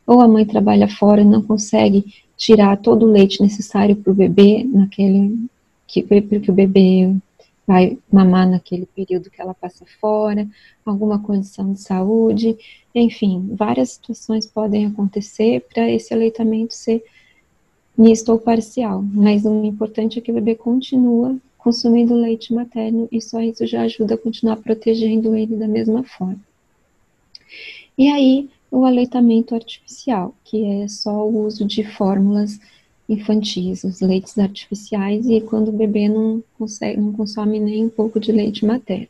ou 0.07 0.21
a 0.21 0.27
mãe 0.27 0.45
trabalha 0.45 0.87
fora 0.87 1.21
e 1.21 1.25
não 1.25 1.41
consegue 1.41 2.05
tirar 2.43 2.75
todo 2.75 3.05
o 3.05 3.11
leite 3.11 3.41
necessário 3.41 3.95
para 3.95 4.11
o 4.11 4.15
bebê, 4.15 4.65
naquele 4.65 5.47
que, 5.87 6.01
que 6.01 6.51
o 6.51 6.53
bebê 6.53 7.15
vai 7.65 7.97
mamar 8.11 8.49
naquele 8.49 8.85
período 8.85 9.29
que 9.29 9.41
ela 9.41 9.53
passa 9.53 9.85
fora, 10.01 10.45
alguma 10.85 11.17
condição 11.19 11.71
de 11.71 11.79
saúde, 11.79 12.57
enfim, 12.93 13.49
várias 13.53 13.91
situações 13.91 14.45
podem 14.45 14.87
acontecer 14.87 15.65
para 15.73 15.89
esse 15.89 16.13
aleitamento 16.13 16.73
ser 16.73 17.01
misto 17.97 18.33
ou 18.33 18.37
parcial, 18.37 19.01
mas 19.01 19.45
o 19.45 19.63
importante 19.63 20.19
é 20.19 20.21
que 20.21 20.31
o 20.31 20.35
bebê 20.35 20.53
continua 20.53 21.37
consumindo 21.57 22.13
leite 22.13 22.53
materno 22.53 23.07
e 23.09 23.21
só 23.21 23.39
isso 23.39 23.65
já 23.65 23.83
ajuda 23.83 24.15
a 24.15 24.17
continuar 24.17 24.57
protegendo 24.57 25.33
ele 25.33 25.55
da 25.55 25.67
mesma 25.67 26.03
forma. 26.03 26.41
E 27.97 28.09
aí, 28.09 28.49
o 28.73 28.85
aleitamento 28.85 29.53
artificial, 29.53 30.33
que 30.43 30.65
é 30.65 30.87
só 30.87 31.27
o 31.27 31.45
uso 31.45 31.63
de 31.63 31.83
fórmulas 31.83 32.59
infantis, 33.07 33.83
os 33.83 34.01
leites 34.01 34.35
artificiais, 34.39 35.27
e 35.27 35.39
quando 35.41 35.67
o 35.67 35.71
bebê 35.71 36.09
não, 36.09 36.43
consegue, 36.57 36.99
não 36.99 37.13
consome 37.13 37.59
nem 37.59 37.85
um 37.85 37.89
pouco 37.89 38.19
de 38.19 38.31
leite 38.31 38.65
materno. 38.65 39.07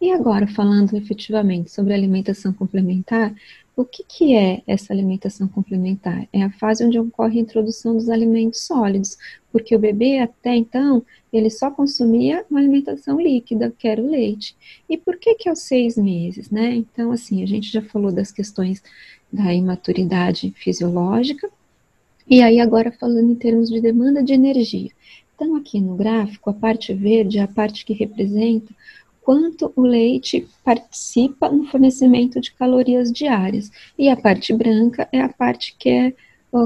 E 0.00 0.10
agora, 0.10 0.48
falando 0.48 0.96
efetivamente 0.96 1.70
sobre 1.70 1.94
alimentação 1.94 2.52
complementar, 2.52 3.32
o 3.78 3.84
que, 3.84 4.02
que 4.02 4.34
é 4.34 4.60
essa 4.66 4.92
alimentação 4.92 5.46
complementar? 5.46 6.26
É 6.32 6.42
a 6.42 6.50
fase 6.50 6.84
onde 6.84 6.98
ocorre 6.98 7.38
a 7.38 7.42
introdução 7.42 7.94
dos 7.94 8.08
alimentos 8.08 8.62
sólidos, 8.62 9.16
porque 9.52 9.76
o 9.76 9.78
bebê 9.78 10.18
até 10.18 10.56
então 10.56 11.00
ele 11.32 11.48
só 11.48 11.70
consumia 11.70 12.44
uma 12.50 12.58
alimentação 12.58 13.20
líquida, 13.20 13.72
que 13.78 13.86
era 13.86 14.02
o 14.02 14.10
leite. 14.10 14.56
E 14.90 14.98
por 14.98 15.16
que 15.16 15.36
que 15.36 15.48
aos 15.48 15.60
seis 15.60 15.96
meses, 15.96 16.50
né? 16.50 16.74
Então, 16.74 17.12
assim, 17.12 17.40
a 17.40 17.46
gente 17.46 17.70
já 17.70 17.80
falou 17.80 18.10
das 18.10 18.32
questões 18.32 18.82
da 19.32 19.54
imaturidade 19.54 20.52
fisiológica, 20.56 21.48
e 22.26 22.42
aí 22.42 22.58
agora 22.58 22.90
falando 22.90 23.30
em 23.30 23.36
termos 23.36 23.70
de 23.70 23.80
demanda 23.80 24.24
de 24.24 24.32
energia. 24.32 24.90
Então, 25.36 25.54
aqui 25.54 25.80
no 25.80 25.94
gráfico, 25.94 26.50
a 26.50 26.52
parte 26.52 26.92
verde 26.92 27.38
é 27.38 27.42
a 27.42 27.46
parte 27.46 27.84
que 27.84 27.92
representa 27.92 28.74
quanto 29.28 29.70
o 29.76 29.82
leite 29.82 30.48
participa 30.64 31.50
no 31.50 31.66
fornecimento 31.66 32.40
de 32.40 32.50
calorias 32.50 33.12
diárias, 33.12 33.70
e 33.98 34.08
a 34.08 34.16
parte 34.16 34.54
branca 34.54 35.06
é 35.12 35.20
a 35.20 35.28
parte 35.28 35.76
que 35.78 35.90
é 35.90 36.14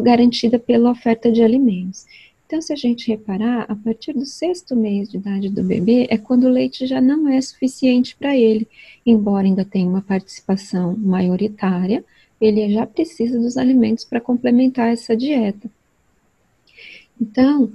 garantida 0.01 0.61
pela 0.61 0.93
oferta 0.93 1.33
de 1.33 1.43
alimentos. 1.43 2.07
Então, 2.47 2.63
se 2.63 2.73
a 2.73 2.77
gente 2.77 3.09
reparar, 3.09 3.67
a 3.69 3.75
partir 3.75 4.13
do 4.13 4.25
sexto 4.25 4.77
mês 4.77 5.11
de 5.11 5.17
idade 5.17 5.49
do 5.49 5.65
bebê 5.65 6.07
é 6.09 6.17
quando 6.17 6.45
o 6.45 6.49
leite 6.49 6.87
já 6.87 7.01
não 7.01 7.29
é 7.29 7.41
suficiente 7.41 8.15
para 8.15 8.37
ele, 8.37 8.69
embora 9.05 9.45
ainda 9.45 9.65
tenha 9.65 9.89
uma 9.89 10.01
participação 10.01 10.97
maioritária, 10.97 12.05
ele 12.41 12.73
já 12.73 12.87
precisa 12.87 13.41
dos 13.41 13.57
alimentos 13.57 14.05
para 14.05 14.21
complementar 14.21 14.93
essa 14.93 15.17
dieta. 15.17 15.69
Então, 17.21 17.73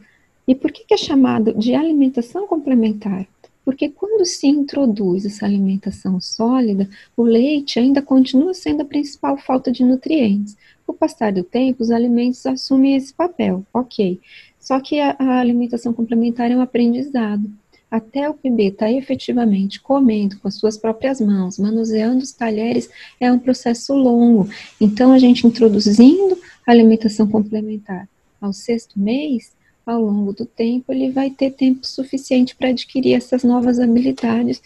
e 0.48 0.56
por 0.56 0.72
que, 0.72 0.86
que 0.86 0.94
é 0.94 0.98
chamado 0.98 1.53
de 1.53 1.75
alimentação 1.75 2.48
complementar? 2.48 3.27
Porque 3.67 3.89
quando 3.89 4.25
se 4.25 4.47
introduz 4.47 5.25
essa 5.25 5.45
alimentação 5.45 6.21
sólida, 6.21 6.89
o 7.17 7.24
leite 7.24 7.77
ainda 7.77 8.01
continua 8.01 8.53
sendo 8.53 8.83
a 8.83 8.86
principal 8.86 9.38
falta 9.38 9.69
de 9.74 9.83
nutrientes. 9.83 10.55
Com 10.86 10.93
o 10.93 10.95
passar 10.95 11.33
do 11.33 11.43
tempo, 11.43 11.83
os 11.83 11.91
alimentos 11.91 12.45
assumem 12.45 12.95
esse 12.95 13.13
papel, 13.13 13.65
ok. 13.74 14.21
Só 14.57 14.79
que 14.79 15.01
a, 15.01 15.17
a 15.19 15.41
alimentação 15.41 15.91
complementar 15.91 16.50
é 16.50 16.55
um 16.55 16.62
aprendizado. 16.62 17.51
Até 17.91 18.29
o 18.29 18.39
bebê 18.41 18.67
estar 18.67 18.86
tá 18.86 18.91
efetivamente 18.93 19.81
comendo 19.81 20.39
com 20.39 20.47
as 20.47 20.55
suas 20.55 20.77
próprias 20.77 21.19
mãos, 21.19 21.59
manuseando 21.59 22.24
os 22.24 22.31
talheres, 22.31 22.89
é 23.19 23.29
um 23.29 23.38
processo 23.38 23.93
longo. 23.93 24.47
Então, 24.79 25.12
a 25.12 25.19
gente 25.19 25.45
introduzindo 25.45 26.39
a 26.65 26.71
alimentação 26.71 27.27
complementar 27.27 28.07
ao 28.39 28.53
sexto 28.53 28.97
mês, 28.97 29.51
ao 29.88 30.01
longo 30.01 30.34
do 30.34 30.46
tempo, 30.46 30.91
ele 30.91 31.10
vai 31.12 31.29
ter 31.29 31.51
tempo 31.51 31.86
suficiente 31.88 32.56
para 32.56 32.70
adquirir 32.70 33.13
essas 33.13 33.44
novas 33.44 33.79
habilidades 33.79 34.62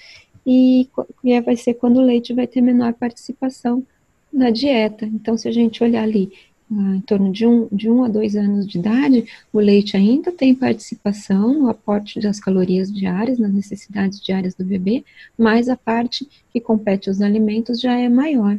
e, 0.46 0.90
e 1.24 1.40
vai 1.42 1.56
ser 1.56 1.76
quando 1.76 1.98
o 1.98 2.06
leite 2.06 2.34
vai 2.34 2.48
ter 2.48 2.62
menor 2.62 2.94
participação 2.94 3.86
na 4.34 4.50
dieta. 4.50 5.06
Então, 5.06 5.38
se 5.38 5.48
a 5.48 5.52
gente 5.52 5.84
olhar 5.84 6.04
ali 6.04 6.32
ah, 6.72 6.96
em 6.96 7.02
torno 7.02 7.32
de 7.32 7.46
um, 7.46 7.68
de 7.72 7.90
um 7.90 8.04
a 8.04 8.08
dois 8.08 8.36
anos 8.36 8.66
de 8.66 8.80
idade, 8.80 9.26
o 9.52 9.60
leite 9.60 9.96
ainda 9.96 10.32
tem 10.32 10.56
participação 10.56 11.54
no 11.54 11.70
aporte 11.70 12.20
das 12.20 12.40
calorias 12.40 12.92
diárias, 12.92 13.38
nas 13.38 13.54
necessidades 13.54 14.20
diárias 14.22 14.56
do 14.56 14.64
bebê, 14.66 15.04
mas 15.38 15.70
a 15.70 15.76
parte 15.76 16.28
que 16.52 16.60
compete 16.60 17.10
aos 17.10 17.22
alimentos 17.22 17.80
já 17.80 18.00
é 18.00 18.10
maior. 18.10 18.58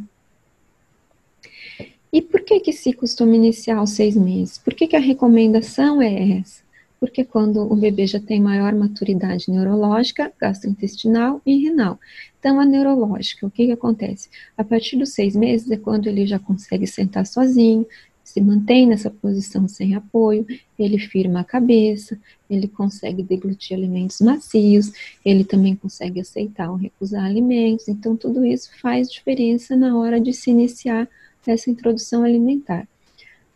E 2.12 2.20
por 2.20 2.42
que 2.42 2.60
que 2.60 2.74
se 2.74 2.92
costuma 2.92 3.34
iniciar 3.34 3.78
aos 3.78 3.90
seis 3.90 4.14
meses? 4.14 4.58
Por 4.58 4.74
que 4.74 4.86
que 4.86 4.94
a 4.94 5.00
recomendação 5.00 6.02
é 6.02 6.40
essa? 6.40 6.62
Porque 7.00 7.24
quando 7.24 7.62
o 7.62 7.74
bebê 7.74 8.06
já 8.06 8.20
tem 8.20 8.38
maior 8.38 8.74
maturidade 8.74 9.50
neurológica, 9.50 10.30
gastrointestinal 10.38 11.40
e 11.46 11.62
renal. 11.62 11.98
Então, 12.38 12.60
a 12.60 12.66
neurológica, 12.66 13.46
o 13.46 13.50
que 13.50 13.64
que 13.64 13.72
acontece? 13.72 14.28
A 14.58 14.62
partir 14.62 14.98
dos 14.98 15.14
seis 15.14 15.34
meses 15.34 15.70
é 15.70 15.76
quando 15.78 16.06
ele 16.06 16.26
já 16.26 16.38
consegue 16.38 16.86
sentar 16.86 17.26
sozinho, 17.26 17.86
se 18.22 18.42
mantém 18.42 18.86
nessa 18.86 19.08
posição 19.08 19.66
sem 19.66 19.94
apoio, 19.94 20.46
ele 20.78 20.98
firma 20.98 21.40
a 21.40 21.44
cabeça, 21.44 22.18
ele 22.48 22.68
consegue 22.68 23.22
deglutir 23.22 23.74
alimentos 23.74 24.20
macios, 24.20 24.92
ele 25.24 25.44
também 25.44 25.74
consegue 25.74 26.20
aceitar 26.20 26.70
ou 26.70 26.76
recusar 26.76 27.24
alimentos. 27.24 27.88
Então, 27.88 28.14
tudo 28.14 28.44
isso 28.44 28.70
faz 28.82 29.10
diferença 29.10 29.74
na 29.74 29.98
hora 29.98 30.20
de 30.20 30.34
se 30.34 30.50
iniciar 30.50 31.08
essa 31.50 31.70
introdução 31.70 32.24
alimentar. 32.24 32.86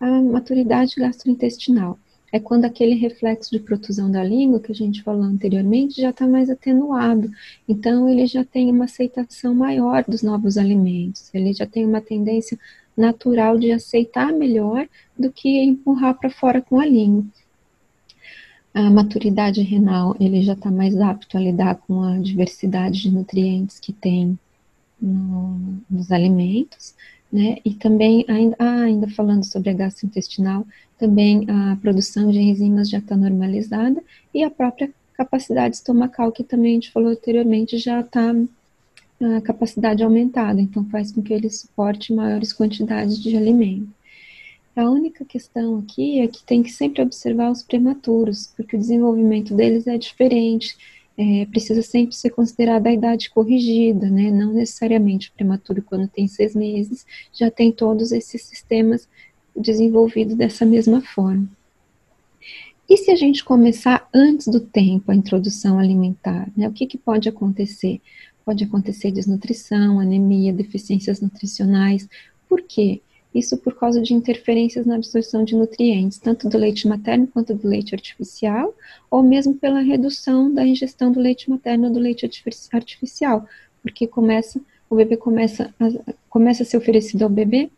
A 0.00 0.20
maturidade 0.20 0.94
gastrointestinal 0.96 1.98
é 2.32 2.40
quando 2.40 2.64
aquele 2.64 2.94
reflexo 2.94 3.50
de 3.50 3.60
protusão 3.60 4.10
da 4.10 4.22
língua 4.22 4.60
que 4.60 4.72
a 4.72 4.74
gente 4.74 5.02
falou 5.02 5.22
anteriormente 5.22 6.00
já 6.00 6.10
está 6.10 6.26
mais 6.26 6.50
atenuado. 6.50 7.30
Então, 7.68 8.08
ele 8.08 8.26
já 8.26 8.44
tem 8.44 8.70
uma 8.70 8.84
aceitação 8.84 9.54
maior 9.54 10.04
dos 10.06 10.22
novos 10.22 10.58
alimentos, 10.58 11.30
ele 11.32 11.52
já 11.52 11.66
tem 11.66 11.86
uma 11.86 12.00
tendência 12.00 12.58
natural 12.96 13.58
de 13.58 13.72
aceitar 13.72 14.32
melhor 14.32 14.88
do 15.18 15.30
que 15.30 15.62
empurrar 15.62 16.14
para 16.18 16.30
fora 16.30 16.60
com 16.60 16.80
a 16.80 16.86
língua. 16.86 17.24
A 18.74 18.90
maturidade 18.90 19.62
renal, 19.62 20.14
ele 20.20 20.42
já 20.42 20.52
está 20.52 20.70
mais 20.70 20.94
apto 21.00 21.38
a 21.38 21.40
lidar 21.40 21.76
com 21.76 22.02
a 22.02 22.18
diversidade 22.18 23.00
de 23.02 23.10
nutrientes 23.10 23.80
que 23.80 23.92
tem 23.92 24.38
no, 25.00 25.78
nos 25.88 26.12
alimentos 26.12 26.94
né? 27.32 27.58
E 27.64 27.74
também, 27.74 28.24
ainda, 28.28 28.56
ah, 28.58 28.82
ainda 28.82 29.08
falando 29.08 29.44
sobre 29.44 29.70
a 29.70 29.74
gastrointestinal, 29.74 30.66
também 30.98 31.46
a 31.48 31.76
produção 31.76 32.30
de 32.30 32.38
enzimas 32.38 32.88
já 32.88 32.98
está 32.98 33.16
normalizada 33.16 34.02
e 34.32 34.42
a 34.42 34.50
própria 34.50 34.92
capacidade 35.14 35.76
estomacal, 35.76 36.30
que 36.30 36.44
também 36.44 36.72
a 36.72 36.74
gente 36.74 36.90
falou 36.90 37.10
anteriormente, 37.10 37.78
já 37.78 38.00
está 38.00 38.34
a 39.20 39.40
capacidade 39.40 40.02
aumentada, 40.02 40.60
então 40.60 40.84
faz 40.90 41.10
com 41.10 41.22
que 41.22 41.32
ele 41.32 41.48
suporte 41.48 42.12
maiores 42.12 42.52
quantidades 42.52 43.18
de 43.18 43.34
alimento. 43.36 43.88
A 44.74 44.90
única 44.90 45.24
questão 45.24 45.78
aqui 45.78 46.20
é 46.20 46.28
que 46.28 46.44
tem 46.44 46.62
que 46.62 46.70
sempre 46.70 47.00
observar 47.00 47.50
os 47.50 47.62
prematuros, 47.62 48.52
porque 48.54 48.76
o 48.76 48.78
desenvolvimento 48.78 49.54
deles 49.54 49.86
é 49.86 49.96
diferente, 49.96 50.76
é, 51.18 51.46
precisa 51.46 51.82
sempre 51.82 52.14
ser 52.14 52.30
considerada 52.30 52.88
a 52.88 52.92
idade 52.92 53.30
corrigida, 53.30 54.10
né? 54.10 54.30
Não 54.30 54.52
necessariamente 54.52 55.30
o 55.30 55.32
prematuro, 55.32 55.82
quando 55.82 56.08
tem 56.08 56.28
seis 56.28 56.54
meses, 56.54 57.06
já 57.32 57.50
tem 57.50 57.72
todos 57.72 58.12
esses 58.12 58.42
sistemas 58.42 59.08
desenvolvidos 59.56 60.34
dessa 60.34 60.66
mesma 60.66 61.00
forma. 61.00 61.48
E 62.88 62.96
se 62.98 63.10
a 63.10 63.16
gente 63.16 63.44
começar 63.44 64.08
antes 64.14 64.46
do 64.46 64.60
tempo 64.60 65.10
a 65.10 65.14
introdução 65.14 65.78
alimentar, 65.78 66.48
né? 66.56 66.68
O 66.68 66.72
que, 66.72 66.86
que 66.86 66.98
pode 66.98 67.28
acontecer? 67.28 68.00
Pode 68.44 68.62
acontecer 68.62 69.10
desnutrição, 69.10 69.98
anemia, 69.98 70.52
deficiências 70.52 71.20
nutricionais. 71.20 72.08
Por 72.48 72.62
quê? 72.62 73.00
Isso 73.36 73.54
por 73.58 73.74
causa 73.74 74.00
de 74.00 74.14
interferências 74.14 74.86
na 74.86 74.94
absorção 74.94 75.44
de 75.44 75.54
nutrientes, 75.54 76.18
tanto 76.18 76.48
do 76.48 76.56
leite 76.56 76.88
materno 76.88 77.26
quanto 77.26 77.54
do 77.54 77.68
leite 77.68 77.94
artificial, 77.94 78.74
ou 79.10 79.22
mesmo 79.22 79.54
pela 79.54 79.80
redução 79.80 80.50
da 80.50 80.66
ingestão 80.66 81.12
do 81.12 81.20
leite 81.20 81.50
materno 81.50 81.88
ou 81.88 81.92
do 81.92 82.00
leite 82.00 82.24
artificial, 82.72 83.46
porque 83.82 84.06
começa, 84.06 84.58
o 84.88 84.96
bebê 84.96 85.18
começa 85.18 85.70
a, 85.78 86.14
começa 86.30 86.62
a 86.62 86.66
ser 86.66 86.78
oferecido 86.78 87.24
ao 87.24 87.28
bebê 87.28 87.68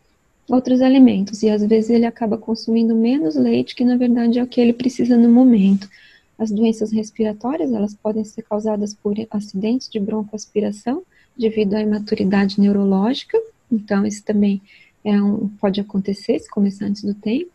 outros 0.47 0.81
alimentos, 0.81 1.43
e 1.43 1.49
às 1.49 1.61
vezes 1.61 1.89
ele 1.89 2.05
acaba 2.05 2.37
consumindo 2.37 2.95
menos 2.95 3.35
leite, 3.35 3.75
que 3.75 3.83
na 3.83 3.97
verdade 3.97 4.39
é 4.39 4.43
o 4.43 4.47
que 4.47 4.61
ele 4.61 4.71
precisa 4.71 5.17
no 5.17 5.27
momento. 5.27 5.89
As 6.37 6.51
doenças 6.51 6.89
respiratórias, 6.93 7.73
elas 7.73 7.93
podem 7.93 8.23
ser 8.23 8.43
causadas 8.43 8.93
por 8.93 9.13
acidentes 9.29 9.89
de 9.89 9.99
broncoaspiração, 9.99 11.03
devido 11.37 11.73
à 11.73 11.81
imaturidade 11.81 12.61
neurológica, 12.61 13.37
então 13.69 14.05
isso 14.05 14.23
também 14.23 14.61
é 15.03 15.21
um, 15.21 15.47
pode 15.59 15.79
acontecer 15.79 16.39
se 16.39 16.49
começar 16.49 16.85
antes 16.85 17.03
do 17.03 17.13
tempo. 17.13 17.51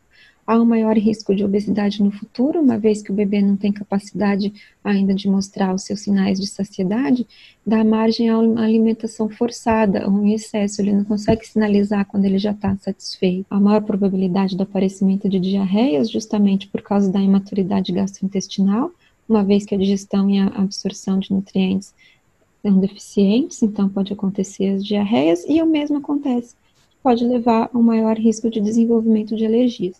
Há 0.46 0.60
um 0.60 0.64
maior 0.66 0.94
risco 0.98 1.34
de 1.34 1.42
obesidade 1.42 2.02
no 2.02 2.10
futuro, 2.10 2.60
uma 2.60 2.76
vez 2.76 3.00
que 3.00 3.10
o 3.10 3.14
bebê 3.14 3.40
não 3.40 3.56
tem 3.56 3.72
capacidade 3.72 4.52
ainda 4.82 5.14
de 5.14 5.26
mostrar 5.26 5.74
os 5.74 5.84
seus 5.84 6.00
sinais 6.00 6.38
de 6.38 6.46
saciedade, 6.46 7.26
dá 7.66 7.82
margem 7.82 8.28
a 8.28 8.38
uma 8.38 8.62
alimentação 8.62 9.26
forçada 9.30 10.06
ou 10.06 10.22
em 10.22 10.34
excesso, 10.34 10.82
ele 10.82 10.92
não 10.92 11.04
consegue 11.04 11.46
sinalizar 11.46 12.04
quando 12.04 12.26
ele 12.26 12.36
já 12.38 12.50
está 12.50 12.76
satisfeito. 12.76 13.46
Há 13.48 13.58
maior 13.58 13.80
probabilidade 13.80 14.54
do 14.54 14.64
aparecimento 14.64 15.30
de 15.30 15.40
diarreias, 15.40 16.10
justamente 16.10 16.68
por 16.68 16.82
causa 16.82 17.10
da 17.10 17.22
imaturidade 17.22 17.90
gastrointestinal, 17.90 18.92
uma 19.26 19.42
vez 19.42 19.64
que 19.64 19.74
a 19.74 19.78
digestão 19.78 20.28
e 20.28 20.38
a 20.38 20.48
absorção 20.48 21.18
de 21.18 21.32
nutrientes 21.32 21.94
são 22.60 22.78
deficientes, 22.78 23.62
então 23.62 23.88
pode 23.88 24.12
acontecer 24.12 24.74
as 24.74 24.84
diarreias, 24.84 25.42
e 25.48 25.62
o 25.62 25.66
mesmo 25.66 25.96
acontece, 25.96 26.54
pode 27.04 27.22
levar 27.22 27.68
a 27.70 27.78
um 27.78 27.82
maior 27.82 28.16
risco 28.16 28.48
de 28.48 28.62
desenvolvimento 28.62 29.36
de 29.36 29.44
alergias. 29.44 29.96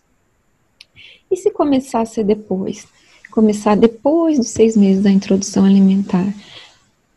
E 1.29 1.37
se 1.37 1.51
começar 1.51 2.01
a 2.01 2.05
ser 2.05 2.23
depois? 2.23 2.87
Começar 3.29 3.75
depois 3.75 4.39
dos 4.39 4.47
seis 4.47 4.75
meses 4.75 5.03
da 5.03 5.11
introdução 5.11 5.65
alimentar. 5.65 6.33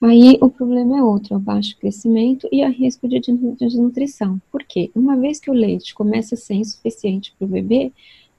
Aí 0.02 0.36
o 0.42 0.50
problema 0.50 0.98
é 0.98 1.02
outro, 1.02 1.32
é 1.32 1.36
o 1.38 1.40
baixo 1.40 1.74
crescimento 1.78 2.46
e 2.52 2.62
a 2.62 2.68
risco 2.68 3.08
de 3.08 3.18
desnutrição. 3.58 4.38
Por 4.52 4.62
quê? 4.62 4.90
Uma 4.94 5.16
vez 5.16 5.40
que 5.40 5.50
o 5.50 5.54
leite 5.54 5.94
começa 5.94 6.34
a 6.34 6.38
ser 6.38 6.54
insuficiente 6.54 7.32
para 7.38 7.46
o 7.46 7.48
bebê, 7.48 7.90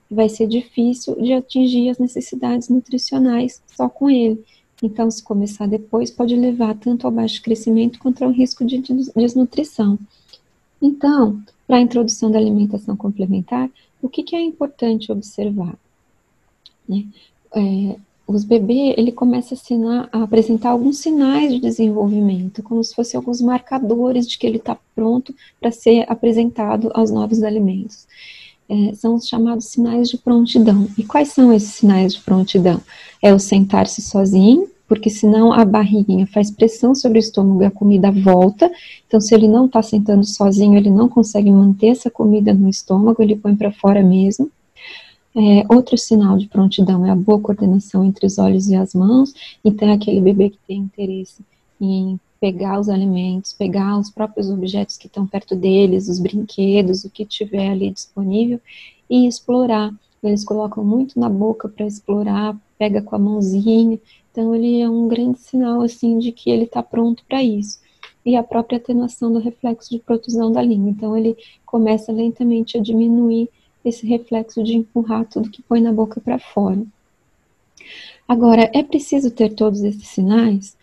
vai 0.09 0.29
ser 0.29 0.47
difícil 0.47 1.15
de 1.15 1.33
atingir 1.33 1.89
as 1.89 1.97
necessidades 1.97 2.69
nutricionais 2.69 3.59
só 3.75 3.89
com 3.89 4.07
ele. 4.07 4.39
Então, 4.83 5.09
se 5.09 5.23
começar 5.23 5.67
depois, 5.67 6.11
pode 6.11 6.35
levar 6.35 6.75
tanto 6.75 7.07
ao 7.07 7.11
baixo 7.11 7.41
crescimento 7.41 7.97
quanto 7.97 8.23
ao 8.23 8.31
risco 8.31 8.63
de 8.63 8.81
desnutrição. 9.15 9.97
Então, 10.81 11.41
para 11.67 11.77
a 11.77 11.81
introdução 11.81 12.31
da 12.31 12.39
alimentação 12.39 12.95
complementar, 12.95 13.69
o 14.01 14.09
que, 14.09 14.23
que 14.23 14.35
é 14.35 14.41
importante 14.41 15.11
observar? 15.11 15.75
Né? 16.87 17.05
É, 17.55 17.95
os 18.25 18.43
bebês, 18.43 18.93
ele 18.95 19.11
começa 19.11 19.53
a, 19.53 19.57
assinar, 19.57 20.09
a, 20.11 20.23
apresentar 20.23 20.69
alguns 20.69 20.99
sinais 20.99 21.51
de 21.51 21.59
desenvolvimento, 21.59 22.61
como 22.61 22.83
se 22.83 22.93
fossem 22.93 23.17
alguns 23.17 23.41
marcadores 23.41 24.27
de 24.27 24.37
que 24.37 24.45
ele 24.45 24.57
está 24.57 24.77
pronto 24.95 25.33
para 25.59 25.71
ser 25.71 26.05
apresentado 26.07 26.91
aos 26.93 27.09
novos 27.09 27.41
alimentos. 27.41 28.07
É, 28.69 28.93
são 28.93 29.15
os 29.15 29.27
chamados 29.27 29.65
sinais 29.65 30.09
de 30.09 30.17
prontidão. 30.17 30.87
E 30.95 31.03
quais 31.03 31.29
são 31.29 31.51
esses 31.51 31.73
sinais 31.73 32.13
de 32.13 32.21
prontidão? 32.21 32.79
É 33.19 33.33
o 33.33 33.39
sentar-se 33.39 33.99
sozinho, 33.99 34.69
porque 34.89 35.11
senão 35.11 35.53
a 35.53 35.63
barriguinha 35.63 36.25
faz 36.25 36.49
pressão 36.49 36.95
sobre 36.95 37.19
o 37.19 37.21
estômago 37.21 37.61
e 37.61 37.65
a 37.67 37.71
comida 37.71 38.11
volta. 38.11 38.69
Então, 39.07 39.21
se 39.21 39.35
ele 39.35 39.47
não 39.47 39.67
está 39.67 39.83
sentando 39.83 40.25
sozinho, 40.25 40.75
ele 40.75 40.89
não 40.89 41.07
consegue 41.07 41.51
manter 41.51 41.89
essa 41.89 42.09
comida 42.09 42.55
no 42.55 42.67
estômago, 42.67 43.21
ele 43.21 43.35
põe 43.35 43.55
para 43.55 43.71
fora 43.71 44.01
mesmo. 44.01 44.51
É, 45.35 45.63
outro 45.69 45.95
sinal 45.95 46.39
de 46.39 46.47
prontidão 46.47 47.05
é 47.05 47.11
a 47.11 47.15
boa 47.15 47.39
coordenação 47.39 48.03
entre 48.03 48.25
os 48.25 48.39
olhos 48.39 48.67
e 48.67 48.75
as 48.75 48.95
mãos. 48.95 49.31
Então, 49.63 49.87
é 49.87 49.93
aquele 49.93 50.19
bebê 50.19 50.49
que 50.49 50.57
tem 50.67 50.77
interesse 50.79 51.45
em 51.79 52.19
pegar 52.41 52.79
os 52.79 52.89
alimentos, 52.89 53.53
pegar 53.53 53.95
os 53.99 54.09
próprios 54.09 54.49
objetos 54.49 54.97
que 54.97 55.05
estão 55.05 55.27
perto 55.27 55.55
deles, 55.55 56.09
os 56.09 56.17
brinquedos, 56.17 57.03
o 57.03 57.11
que 57.11 57.25
tiver 57.25 57.69
ali 57.69 57.91
disponível 57.91 58.59
e 59.07 59.27
explorar. 59.27 59.93
Eles 60.23 60.43
colocam 60.43 60.83
muito 60.83 61.19
na 61.19 61.29
boca 61.29 61.69
para 61.69 61.85
explorar, 61.85 62.57
pega 62.77 63.01
com 63.01 63.15
a 63.15 63.19
mãozinha. 63.19 63.99
Então, 64.31 64.55
ele 64.55 64.81
é 64.81 64.89
um 64.89 65.07
grande 65.07 65.39
sinal 65.39 65.81
assim 65.81 66.19
de 66.19 66.31
que 66.31 66.49
ele 66.49 66.63
está 66.63 66.81
pronto 66.83 67.23
para 67.27 67.43
isso. 67.43 67.79
E 68.25 68.35
a 68.35 68.43
própria 68.43 68.77
atenuação 68.77 69.31
do 69.31 69.39
reflexo 69.39 69.89
de 69.89 69.99
protusão 69.99 70.51
da 70.51 70.61
língua. 70.61 70.89
Então, 70.89 71.17
ele 71.17 71.37
começa 71.65 72.11
lentamente 72.11 72.77
a 72.77 72.81
diminuir 72.81 73.49
esse 73.83 74.05
reflexo 74.05 74.63
de 74.63 74.75
empurrar 74.75 75.25
tudo 75.25 75.49
que 75.49 75.61
põe 75.61 75.81
na 75.81 75.91
boca 75.91 76.19
para 76.19 76.37
fora. 76.37 76.83
Agora, 78.27 78.69
é 78.73 78.83
preciso 78.83 79.31
ter 79.31 79.55
todos 79.55 79.81
esses 79.81 80.07
sinais? 80.07 80.77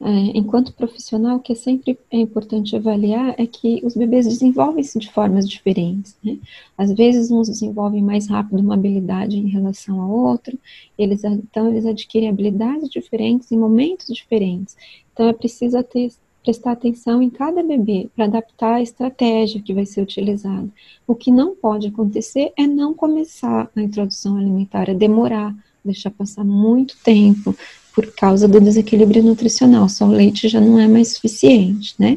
É, 0.00 0.10
enquanto 0.38 0.72
profissional, 0.72 1.38
o 1.38 1.40
que 1.40 1.52
é 1.52 1.56
sempre 1.56 1.98
é 2.10 2.18
importante 2.18 2.76
avaliar 2.76 3.34
é 3.36 3.46
que 3.46 3.80
os 3.82 3.96
bebês 3.96 4.28
desenvolvem-se 4.28 4.96
de 4.98 5.10
formas 5.10 5.48
diferentes. 5.48 6.16
Né? 6.22 6.38
Às 6.76 6.92
vezes, 6.92 7.32
uns 7.32 7.48
desenvolvem 7.48 8.00
mais 8.00 8.28
rápido 8.28 8.60
uma 8.60 8.74
habilidade 8.74 9.36
em 9.36 9.48
relação 9.48 10.00
ao 10.00 10.10
outro, 10.10 10.56
eles, 10.96 11.24
então 11.24 11.68
eles 11.68 11.84
adquirem 11.84 12.28
habilidades 12.28 12.88
diferentes 12.88 13.50
em 13.50 13.58
momentos 13.58 14.06
diferentes. 14.14 14.76
Então, 15.12 15.26
é 15.26 15.32
preciso 15.32 15.82
ter, 15.82 16.12
prestar 16.44 16.72
atenção 16.72 17.20
em 17.20 17.28
cada 17.28 17.60
bebê 17.60 18.08
para 18.14 18.26
adaptar 18.26 18.74
a 18.74 18.82
estratégia 18.82 19.60
que 19.60 19.74
vai 19.74 19.84
ser 19.84 20.00
utilizada. 20.00 20.68
O 21.08 21.14
que 21.14 21.32
não 21.32 21.56
pode 21.56 21.88
acontecer 21.88 22.52
é 22.56 22.68
não 22.68 22.94
começar 22.94 23.68
a 23.74 23.82
introdução 23.82 24.36
alimentar, 24.36 24.88
é 24.88 24.94
demorar, 24.94 25.52
deixar 25.84 26.10
passar 26.10 26.44
muito 26.44 26.96
tempo 27.02 27.54
por 27.98 28.14
causa 28.14 28.46
do 28.46 28.60
desequilíbrio 28.60 29.24
nutricional. 29.24 29.88
Só 29.88 30.04
o 30.06 30.12
leite 30.12 30.48
já 30.48 30.60
não 30.60 30.78
é 30.78 30.86
mais 30.86 31.14
suficiente, 31.14 31.96
né? 31.98 32.16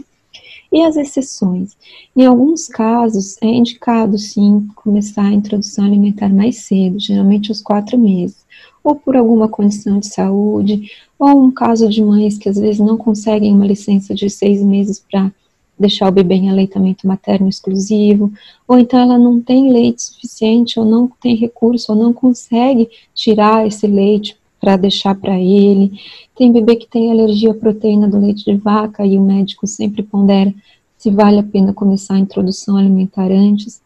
E 0.71 0.79
as 0.83 0.95
exceções? 0.95 1.75
Em 2.15 2.23
alguns 2.23 2.67
casos, 2.67 3.35
é 3.41 3.47
indicado 3.47 4.15
sim 4.19 4.67
começar 4.75 5.23
a 5.23 5.33
introdução 5.33 5.85
alimentar 5.85 6.29
mais 6.29 6.57
cedo, 6.57 6.99
geralmente 6.99 7.49
aos 7.49 7.63
quatro 7.63 7.97
meses 7.97 8.45
ou 8.83 8.95
por 8.95 9.15
alguma 9.15 9.47
condição 9.47 9.99
de 9.99 10.07
saúde, 10.07 10.91
ou 11.17 11.43
um 11.43 11.51
caso 11.51 11.89
de 11.89 12.03
mães 12.03 12.37
que 12.37 12.49
às 12.49 12.57
vezes 12.57 12.79
não 12.79 12.97
conseguem 12.97 13.53
uma 13.53 13.65
licença 13.65 14.13
de 14.13 14.29
seis 14.29 14.61
meses 14.61 15.03
para 15.11 15.31
deixar 15.79 16.09
o 16.09 16.11
bebê 16.11 16.35
em 16.35 16.49
aleitamento 16.49 17.07
materno 17.07 17.47
exclusivo, 17.47 18.31
ou 18.67 18.77
então 18.77 18.99
ela 18.99 19.17
não 19.17 19.41
tem 19.41 19.71
leite 19.71 20.03
suficiente, 20.03 20.79
ou 20.79 20.85
não 20.85 21.07
tem 21.07 21.35
recurso, 21.35 21.91
ou 21.91 21.97
não 21.97 22.11
consegue 22.11 22.89
tirar 23.13 23.67
esse 23.67 23.85
leite 23.87 24.35
para 24.61 24.77
deixar 24.77 25.15
para 25.15 25.39
ele. 25.39 25.99
Tem 26.35 26.51
bebê 26.51 26.75
que 26.75 26.87
tem 26.87 27.11
alergia 27.11 27.51
à 27.51 27.53
proteína 27.55 28.07
do 28.07 28.19
leite 28.19 28.45
de 28.45 28.55
vaca 28.55 29.03
e 29.03 29.17
o 29.17 29.21
médico 29.21 29.65
sempre 29.65 30.03
pondera 30.03 30.53
se 30.97 31.09
vale 31.09 31.39
a 31.39 31.43
pena 31.43 31.73
começar 31.73 32.13
a 32.13 32.19
introdução 32.19 32.77
alimentar 32.77 33.31
antes. 33.31 33.81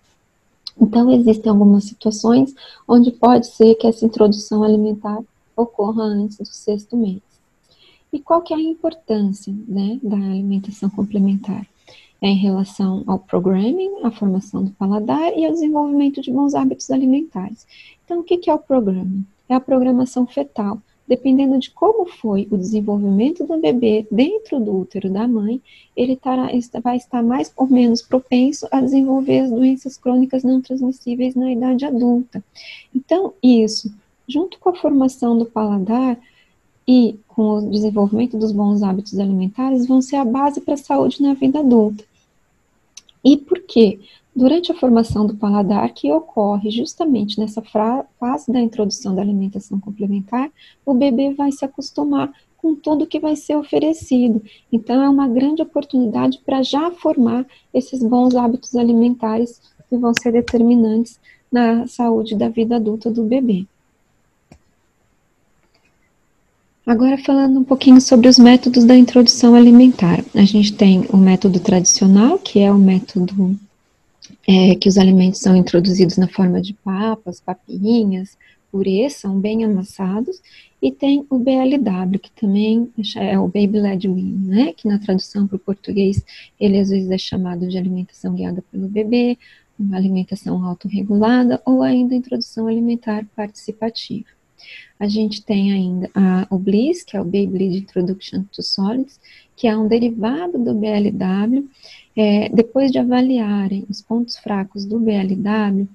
Então, 0.79 1.09
existem 1.09 1.49
algumas 1.49 1.85
situações 1.85 2.53
onde 2.85 3.09
pode 3.09 3.47
ser 3.47 3.75
que 3.75 3.87
essa 3.87 4.05
introdução 4.05 4.61
alimentar 4.61 5.19
ocorra 5.55 6.03
antes 6.03 6.37
do 6.37 6.45
sexto 6.45 6.97
mês. 6.97 7.21
E 8.11 8.19
qual 8.19 8.41
que 8.41 8.53
é 8.53 8.57
a 8.57 8.61
importância 8.61 9.53
né, 9.65 9.97
da 10.03 10.17
alimentação 10.17 10.89
complementar? 10.89 11.65
É 12.21 12.27
em 12.27 12.35
relação 12.35 13.03
ao 13.07 13.19
programming, 13.19 14.03
à 14.03 14.11
formação 14.11 14.65
do 14.65 14.71
paladar 14.71 15.37
e 15.37 15.45
ao 15.45 15.53
desenvolvimento 15.53 16.21
de 16.21 16.31
bons 16.31 16.53
hábitos 16.53 16.91
alimentares. 16.91 17.65
Então, 18.03 18.19
o 18.19 18.23
que, 18.23 18.37
que 18.37 18.49
é 18.49 18.53
o 18.53 18.59
programming? 18.59 19.25
É 19.47 19.53
a 19.53 19.59
programação 19.59 20.25
fetal, 20.25 20.81
dependendo 21.07 21.59
de 21.59 21.69
como 21.69 22.05
foi 22.05 22.47
o 22.49 22.57
desenvolvimento 22.57 23.45
do 23.45 23.59
bebê 23.59 24.07
dentro 24.09 24.59
do 24.59 24.75
útero 24.75 25.09
da 25.09 25.27
mãe, 25.27 25.61
ele 25.95 26.15
tará, 26.15 26.49
vai 26.81 26.97
estar 26.97 27.21
mais 27.21 27.51
ou 27.55 27.67
menos 27.67 28.01
propenso 28.01 28.67
a 28.71 28.81
desenvolver 28.81 29.41
as 29.41 29.51
doenças 29.51 29.97
crônicas 29.97 30.43
não 30.43 30.61
transmissíveis 30.61 31.35
na 31.35 31.51
idade 31.51 31.85
adulta. 31.85 32.43
Então, 32.93 33.33
isso, 33.41 33.93
junto 34.27 34.57
com 34.59 34.69
a 34.69 34.75
formação 34.75 35.37
do 35.37 35.45
paladar 35.45 36.17
e 36.87 37.19
com 37.27 37.57
o 37.57 37.69
desenvolvimento 37.69 38.37
dos 38.37 38.51
bons 38.51 38.81
hábitos 38.81 39.19
alimentares, 39.19 39.87
vão 39.87 40.01
ser 40.01 40.15
a 40.15 40.25
base 40.25 40.61
para 40.61 40.73
a 40.73 40.77
saúde 40.77 41.21
na 41.21 41.33
vida 41.33 41.59
adulta. 41.59 42.03
E 43.25 43.35
por 43.35 43.59
quê? 43.61 43.99
Durante 44.35 44.71
a 44.71 44.75
formação 44.75 45.25
do 45.25 45.35
paladar, 45.35 45.91
que 45.93 46.11
ocorre 46.11 46.69
justamente 46.69 47.39
nessa 47.39 47.61
fase 47.61 48.51
da 48.51 48.61
introdução 48.61 49.15
da 49.15 49.21
alimentação 49.21 49.79
complementar, 49.79 50.51
o 50.85 50.93
bebê 50.93 51.33
vai 51.33 51.51
se 51.51 51.65
acostumar 51.65 52.31
com 52.55 52.75
tudo 52.75 53.07
que 53.07 53.19
vai 53.19 53.35
ser 53.35 53.55
oferecido. 53.55 54.43
Então, 54.71 55.01
é 55.01 55.09
uma 55.09 55.27
grande 55.27 55.61
oportunidade 55.61 56.39
para 56.45 56.61
já 56.61 56.91
formar 56.91 57.47
esses 57.73 58.03
bons 58.03 58.35
hábitos 58.35 58.75
alimentares 58.75 59.59
que 59.89 59.97
vão 59.97 60.13
ser 60.13 60.31
determinantes 60.31 61.19
na 61.51 61.87
saúde 61.87 62.35
da 62.35 62.49
vida 62.49 62.75
adulta 62.75 63.09
do 63.09 63.23
bebê. 63.23 63.65
Agora 66.85 67.17
falando 67.17 67.59
um 67.59 67.63
pouquinho 67.63 67.99
sobre 67.99 68.27
os 68.27 68.37
métodos 68.37 68.83
da 68.83 68.95
introdução 68.95 69.55
alimentar. 69.55 70.23
A 70.35 70.43
gente 70.43 70.71
tem 70.71 71.03
o 71.09 71.17
método 71.17 71.59
tradicional, 71.59 72.37
que 72.37 72.59
é 72.59 72.71
o 72.71 72.77
método 72.77 73.57
é, 74.47 74.75
que 74.75 74.87
os 74.87 74.95
alimentos 74.95 75.39
são 75.39 75.55
introduzidos 75.55 76.15
na 76.15 76.27
forma 76.27 76.61
de 76.61 76.75
papas, 76.75 77.41
papinhas, 77.41 78.37
purês, 78.71 79.13
são 79.13 79.39
bem 79.39 79.63
amassados, 79.63 80.39
e 80.79 80.91
tem 80.91 81.25
o 81.27 81.39
BLW, 81.39 82.19
que 82.19 82.29
também 82.39 82.87
é 83.15 83.39
o 83.39 83.47
Baby 83.47 83.79
Led 83.79 84.07
Weaning, 84.07 84.45
né, 84.45 84.73
que 84.73 84.87
na 84.87 84.99
tradução 84.99 85.47
para 85.47 85.55
o 85.55 85.59
português, 85.59 86.23
ele 86.59 86.77
às 86.77 86.89
vezes 86.89 87.09
é 87.09 87.17
chamado 87.17 87.67
de 87.67 87.79
alimentação 87.79 88.35
guiada 88.35 88.63
pelo 88.71 88.87
bebê, 88.87 89.39
uma 89.79 89.97
alimentação 89.97 90.63
autorregulada, 90.63 91.59
ou 91.65 91.81
ainda 91.81 92.13
introdução 92.13 92.67
alimentar 92.67 93.25
participativa. 93.35 94.34
A 94.99 95.07
gente 95.07 95.43
tem 95.43 95.73
ainda 95.73 96.09
a, 96.13 96.47
o 96.49 96.57
BLIS, 96.57 97.03
que 97.03 97.17
é 97.17 97.21
o 97.21 97.25
Baby 97.25 97.57
Lead 97.57 97.77
Introduction 97.77 98.43
to 98.51 98.63
Solids, 98.63 99.19
que 99.55 99.67
é 99.67 99.77
um 99.77 99.87
derivado 99.87 100.57
do 100.57 100.73
BLW, 100.73 101.67
é, 102.15 102.49
depois 102.49 102.91
de 102.91 102.97
avaliarem 102.97 103.85
os 103.89 104.01
pontos 104.01 104.37
fracos 104.37 104.85
do 104.85 104.99
BLW, 104.99 105.87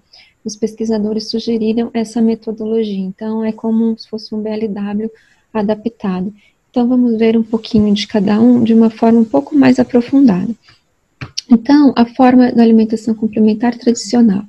os 0.44 0.57
pesquisadores 0.57 1.31
sugeriram 1.31 1.90
essa 1.92 2.20
metodologia. 2.20 2.99
Então, 2.99 3.44
é 3.44 3.53
como 3.53 3.96
se 3.99 4.09
fosse 4.09 4.35
um 4.35 4.42
BLW 4.42 5.11
adaptado. 5.53 6.33
Então, 6.70 6.88
vamos 6.88 7.18
ver 7.18 7.37
um 7.37 7.42
pouquinho 7.42 7.92
de 7.92 8.07
cada 8.07 8.40
um 8.40 8.62
de 8.62 8.73
uma 8.73 8.90
forma 8.90 9.20
um 9.20 9.25
pouco 9.25 9.57
mais 9.57 9.79
aprofundada. 9.79 10.55
Então, 11.51 11.92
a 11.96 12.07
forma 12.07 12.53
da 12.53 12.62
alimentação 12.62 13.14
complementar 13.14 13.77
tradicional. 13.77 14.44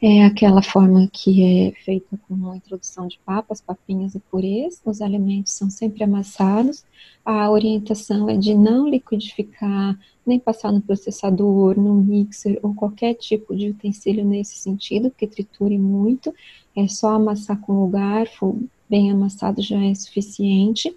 É 0.00 0.24
aquela 0.24 0.62
forma 0.62 1.08
que 1.12 1.42
é 1.42 1.72
feita 1.82 2.18
com 2.28 2.50
a 2.50 2.56
introdução 2.56 3.08
de 3.08 3.18
papas, 3.24 3.60
papinhas 3.60 4.14
e 4.14 4.20
purês. 4.20 4.80
Os 4.84 5.00
alimentos 5.00 5.52
são 5.52 5.68
sempre 5.68 6.04
amassados. 6.04 6.84
A 7.24 7.50
orientação 7.50 8.30
é 8.30 8.36
de 8.36 8.54
não 8.54 8.88
liquidificar, 8.88 9.98
nem 10.24 10.38
passar 10.38 10.70
no 10.70 10.80
processador, 10.80 11.78
no 11.78 11.94
mixer 11.94 12.60
ou 12.62 12.74
qualquer 12.74 13.14
tipo 13.14 13.56
de 13.56 13.70
utensílio 13.70 14.24
nesse 14.24 14.58
sentido, 14.58 15.10
que 15.10 15.26
triture 15.26 15.76
muito. 15.76 16.32
É 16.76 16.86
só 16.86 17.08
amassar 17.10 17.60
com 17.60 17.84
o 17.84 17.88
garfo, 17.88 18.62
bem 18.88 19.10
amassado 19.10 19.60
já 19.60 19.82
é 19.82 19.94
suficiente. 19.96 20.96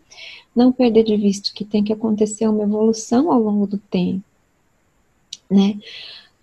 Não 0.55 0.71
perder 0.71 1.03
de 1.03 1.17
vista 1.17 1.51
que 1.55 1.65
tem 1.65 1.83
que 1.83 1.91
acontecer 1.91 2.47
uma 2.47 2.63
evolução 2.63 3.31
ao 3.31 3.41
longo 3.41 3.65
do 3.65 3.79
tempo, 3.79 4.23
né? 5.49 5.79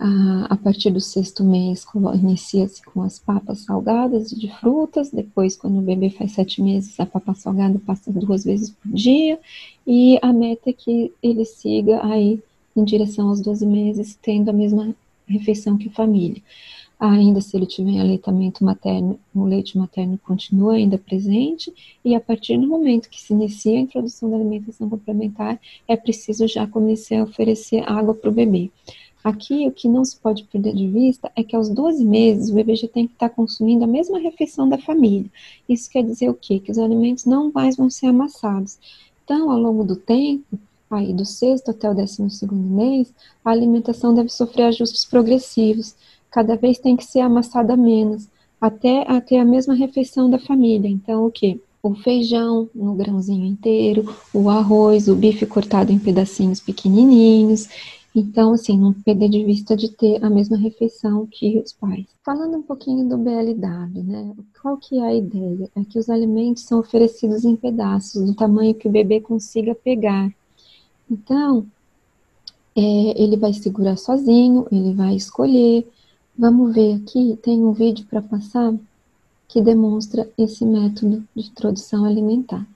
A, 0.01 0.57
partir 0.57 0.91
do 0.91 1.01
sexto 1.01 1.43
mês 1.43 1.85
inicia-se 2.15 2.81
com 2.85 3.03
as 3.03 3.19
papas 3.19 3.61
salgadas 3.61 4.31
de 4.31 4.49
frutas, 4.49 5.11
depois 5.11 5.57
quando 5.57 5.79
o 5.79 5.83
bebê 5.83 6.09
faz 6.09 6.33
sete 6.33 6.63
meses 6.63 6.99
a 7.01 7.07
papa 7.07 7.35
salgada 7.35 7.81
passa 7.85 8.13
duas 8.13 8.45
vezes 8.45 8.71
por 8.71 8.93
dia 8.93 9.41
e 9.85 10.17
a 10.23 10.33
meta 10.33 10.71
é 10.71 10.73
que 10.73 11.13
ele 11.21 11.45
siga 11.45 12.05
aí 12.07 12.41
em 12.77 12.85
direção 12.85 13.29
aos 13.29 13.41
12 13.41 13.67
meses 13.67 14.17
tendo 14.23 14.51
a 14.51 14.53
mesma 14.53 14.95
refeição 15.27 15.77
que 15.77 15.89
a 15.89 15.93
família. 15.93 16.41
Ainda 17.01 17.41
se 17.41 17.57
ele 17.57 17.67
tiver 17.67 18.01
aleitamento 18.01 18.65
materno, 18.65 19.21
o 19.33 19.45
leite 19.45 19.79
materno 19.79 20.19
continua 20.19 20.75
ainda 20.75 20.99
presente 20.99 21.73
e 22.05 22.15
a 22.15 22.21
partir 22.21 22.59
do 22.59 22.67
momento 22.67 23.09
que 23.09 23.21
se 23.21 23.33
inicia 23.33 23.79
a 23.79 23.81
introdução 23.81 24.29
da 24.31 24.37
alimentação 24.37 24.89
complementar 24.89 25.61
é 25.87 25.97
preciso 25.97 26.49
já 26.49 26.67
começar 26.67 27.21
a 27.21 27.23
oferecer 27.25 27.89
água 27.89 28.15
para 28.15 28.31
o 28.31 28.33
bebê. 28.33 28.71
Aqui, 29.23 29.67
o 29.67 29.73
que 29.73 29.89
não 29.89 30.05
se 30.05 30.17
pode 30.17 30.45
perder 30.45 30.75
de 30.75 30.87
vista 30.87 31.31
é 31.35 31.43
que 31.43 31.57
aos 31.57 31.69
12 31.69 32.05
meses 32.05 32.51
o 32.51 32.55
bebê 32.55 32.77
já 32.77 32.89
tem 32.89 33.07
que 33.07 33.15
estar 33.15 33.29
consumindo 33.29 33.85
a 33.85 33.87
mesma 33.87 34.19
refeição 34.19 34.69
da 34.69 34.79
família. 34.79 35.29
Isso 35.69 35.91
quer 35.91 36.05
dizer 36.05 36.31
o 36.31 36.35
quê? 36.35 36.61
Que 36.61 36.71
os 36.71 36.79
alimentos 36.79 37.25
não 37.25 37.51
mais 37.53 37.77
vão 37.77 37.91
ser 37.91 38.07
amassados. 38.07 38.79
Então, 39.25 39.51
ao 39.51 39.59
longo 39.59 39.85
do 39.85 39.97
tempo, 39.97 40.59
aí 40.91 41.13
do 41.13 41.25
sexto 41.25 41.71
até 41.71 41.91
o 41.91 41.95
décimo 41.95 42.31
segundo 42.31 42.63
mês, 42.63 43.13
a 43.45 43.51
alimentação 43.51 44.15
deve 44.15 44.31
sofrer 44.31 44.65
ajustes 44.65 45.05
progressivos. 45.05 45.95
Cada 46.31 46.57
vez 46.57 46.79
tem 46.79 46.97
que 46.97 47.05
ser 47.05 47.21
amassada 47.21 47.77
menos, 47.77 48.29
até 48.61 49.05
ter 49.21 49.39
a 49.39 49.45
mesma 49.45 49.75
refeição 49.75 50.31
da 50.31 50.39
família. 50.39 50.89
Então, 50.89 51.27
o 51.27 51.31
quê? 51.31 51.61
O 51.83 51.95
feijão 51.95 52.69
no 52.75 52.95
grãozinho 52.95 53.47
inteiro, 53.47 54.13
o 54.33 54.49
arroz, 54.49 55.09
o 55.09 55.15
bife 55.15 55.47
cortado 55.47 55.93
em 55.93 55.99
pedacinhos 55.99 56.61
pequenininhos 56.61 57.69
então, 58.15 58.53
assim, 58.53 58.79
não 58.79 58.93
perder 58.93 59.29
de 59.29 59.45
vista 59.45 59.77
de 59.77 59.91
ter 59.91 60.25
a 60.25 60.31
mesma 60.31 60.57
refeição 60.57 61.27
que 61.27 61.59
os 61.59 61.73
pais. 61.73 62.07
Falando 62.25 62.57
um 62.57 62.63
pouquinho 62.63 63.09
do 63.09 63.19
BLW, 63.19 64.03
né? 64.03 64.35
Qual 64.61 64.77
que 64.77 64.99
é 64.99 65.03
a 65.03 65.15
ideia? 65.15 65.71
É 65.77 65.85
que 65.85 65.99
os 65.99 66.09
alimentos 66.09 66.65
são 66.65 66.81
oferecidos 66.81 67.45
em 67.45 67.55
pedaços, 67.55 68.27
do 68.27 68.35
tamanho 68.35 68.75
que 68.75 68.89
o 68.89 68.91
bebê 68.91 69.21
consiga 69.21 69.75
pegar. 69.75 70.33
Então, 71.11 71.67
é, 72.75 73.23
ele 73.23 73.37
vai 73.37 73.53
segurar 73.53 73.97
sozinho, 73.97 74.67
ele 74.73 74.95
vai 74.95 75.15
escolher. 75.15 75.87
Vamos 76.37 76.75
ver 76.75 76.95
aqui, 76.95 77.39
tem 77.43 77.61
um 77.61 77.73
vídeo 77.73 78.07
para 78.09 78.23
passar 78.23 78.75
que 79.49 79.63
demonstra 79.63 80.31
esse 80.37 80.65
método 80.65 81.25
de 81.35 81.49
introdução 81.49 82.05
alimentar. 82.05 82.67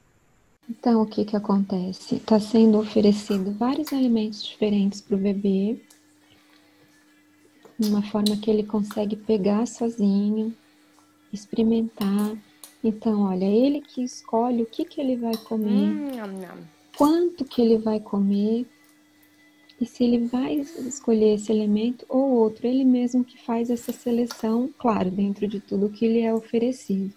Então, 0.73 1.03
o 1.03 1.07
que 1.07 1.27
que 1.27 1.37
acontece? 1.37 2.15
Está 2.15 2.41
sendo 2.41 2.79
oferecido 2.79 3.53
vários 3.53 3.93
alimentos 3.93 4.43
diferentes 4.43 5.03
para 5.03 5.17
o 5.17 5.19
bebê, 5.19 5.79
de 7.79 7.91
uma 7.91 8.03
forma 8.03 8.39
que 8.39 8.51
ele 8.51 8.63
consegue 8.63 9.15
pegar 9.15 9.67
sozinho, 9.67 10.57
experimentar. 11.31 12.35
Então, 12.83 13.25
olha, 13.25 13.45
ele 13.45 13.83
que 13.83 14.03
escolhe 14.03 14.63
o 14.63 14.67
que 14.67 14.87
que 14.87 14.99
ele 14.99 15.15
vai 15.15 15.37
comer, 15.37 15.91
hum, 15.91 16.09
quanto 16.97 17.45
que 17.45 17.61
ele 17.61 17.77
vai 17.77 18.01
comer, 18.01 18.67
e 19.79 19.85
se 19.85 20.05
ele 20.05 20.27
vai 20.27 20.55
escolher 20.55 21.35
esse 21.35 21.53
elemento 21.53 22.07
ou 22.09 22.31
outro, 22.31 22.67
ele 22.67 22.85
mesmo 22.85 23.23
que 23.23 23.39
faz 23.45 23.69
essa 23.69 23.93
seleção, 23.93 24.71
claro, 24.79 25.11
dentro 25.11 25.47
de 25.47 25.61
tudo 25.61 25.91
que 25.91 26.09
lhe 26.09 26.23
é 26.23 26.33
oferecido. 26.33 27.13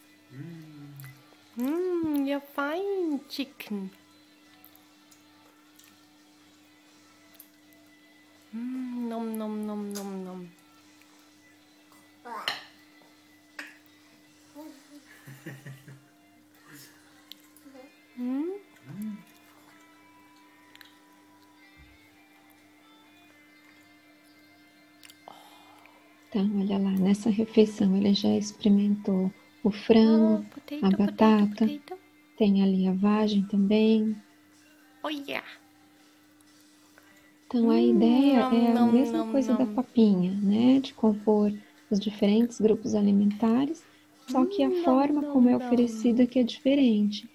Mmm, 1.57 2.27
you're 2.27 2.41
fine, 2.41 3.21
chicken. 3.29 3.89
Mmm, 8.53 9.07
nom 9.09 9.23
nom 9.37 9.55
nom 9.55 9.77
nom 9.77 10.11
nom. 10.25 10.47
hum? 18.17 18.59
Então, 26.29 26.59
olha 26.59 26.77
lá, 26.77 26.91
nessa 26.91 27.29
refeição 27.29 27.95
ele 27.95 28.13
já 28.13 28.29
experimentou 28.35 29.31
o 29.67 29.71
frango, 29.71 30.35
oh, 30.35 30.49
potato, 30.49 30.81
a 30.81 30.91
batata, 30.91 31.47
potato, 31.47 31.79
potato. 31.79 32.01
tem 32.37 32.63
ali 32.63 32.87
a 32.87 32.93
vagem 32.93 33.45
também. 33.47 34.21
Oh 35.03 35.09
yeah! 35.09 35.43
Então 37.47 37.69
a 37.69 37.81
ideia 37.81 38.47
é 38.51 38.71
a 38.73 38.79
mesma 38.79 39.23
coisa 39.25 39.53
da 39.53 39.65
papinha, 39.65 40.39
né? 40.41 40.79
De 40.79 40.93
compor 40.93 41.51
os 41.89 41.99
diferentes 41.99 42.59
grupos 42.59 42.93
alimentares, 42.95 43.85
só 44.29 44.45
que 44.45 44.63
a 44.63 44.69
hum, 44.69 44.75
forma 44.83 45.23
como 45.25 45.49
é 45.49 45.55
oferecida 45.55 46.27
que 46.27 46.39
é 46.39 46.43
diferente. 46.43 47.31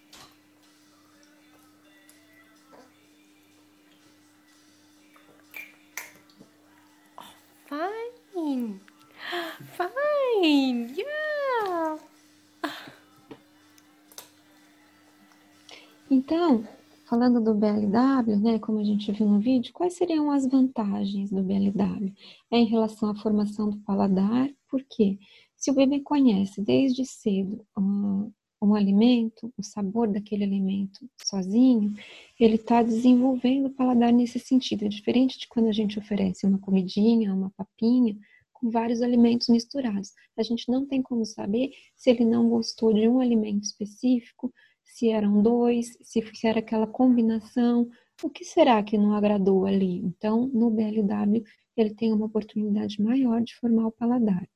Falando 17.21 17.39
do 17.39 17.55
BLW, 17.55 18.41
né, 18.41 18.59
como 18.59 18.79
a 18.79 18.83
gente 18.83 19.13
viu 19.13 19.29
no 19.29 19.39
vídeo, 19.39 19.75
quais 19.75 19.93
seriam 19.93 20.31
as 20.31 20.47
vantagens 20.47 21.31
do 21.31 21.43
BLW? 21.43 22.15
É 22.51 22.57
em 22.57 22.65
relação 22.65 23.11
à 23.11 23.15
formação 23.15 23.69
do 23.69 23.77
paladar, 23.81 24.49
porque 24.71 25.19
se 25.55 25.71
o 25.71 25.75
bebê 25.75 26.01
conhece 26.01 26.63
desde 26.63 27.05
cedo 27.05 27.63
um, 27.77 28.33
um 28.63 28.75
alimento, 28.75 29.53
o 29.55 29.63
sabor 29.63 30.09
daquele 30.09 30.45
alimento 30.45 31.07
sozinho, 31.23 31.93
ele 32.39 32.55
está 32.55 32.83
desenvolvendo 32.83 33.67
o 33.67 33.75
paladar 33.75 34.15
nesse 34.15 34.39
sentido. 34.39 34.87
É 34.87 34.89
diferente 34.89 35.39
de 35.39 35.47
quando 35.47 35.67
a 35.67 35.73
gente 35.73 35.99
oferece 35.99 36.47
uma 36.47 36.59
comidinha, 36.59 37.35
uma 37.35 37.51
papinha, 37.51 38.17
com 38.51 38.71
vários 38.71 39.03
alimentos 39.03 39.49
misturados. 39.49 40.15
A 40.39 40.43
gente 40.43 40.71
não 40.71 40.87
tem 40.87 41.03
como 41.03 41.27
saber 41.27 41.71
se 41.95 42.09
ele 42.09 42.25
não 42.25 42.49
gostou 42.49 42.95
de 42.95 43.07
um 43.07 43.21
alimento 43.21 43.65
específico, 43.65 44.51
se 44.95 45.11
eram 45.11 45.43
dois, 45.43 45.97
se 46.03 46.23
era 46.45 46.59
aquela 46.59 46.87
combinação, 46.87 47.89
o 48.23 48.29
que 48.29 48.45
será 48.45 48.83
que 48.83 48.99
não 48.99 49.15
agradou 49.15 49.65
ali? 49.65 49.99
Então, 49.99 50.49
no 50.49 50.71
BLW, 50.71 51.43
ele 51.77 51.95
tem 51.95 52.13
uma 52.13 52.27
oportunidade 52.27 53.01
maior 53.01 53.41
de 53.41 53.55
formar 53.57 53.87
o 53.87 53.93
paladar. 53.93 54.49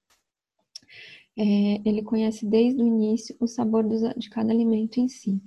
É, 1.37 1.81
ele 1.85 2.03
conhece 2.03 2.47
desde 2.47 2.81
o 2.81 2.87
início 2.87 3.35
o 3.41 3.47
sabor 3.47 3.85
de 4.17 4.31
cada 4.31 4.53
alimento 4.53 4.99
em 5.01 5.09
si. 5.09 5.41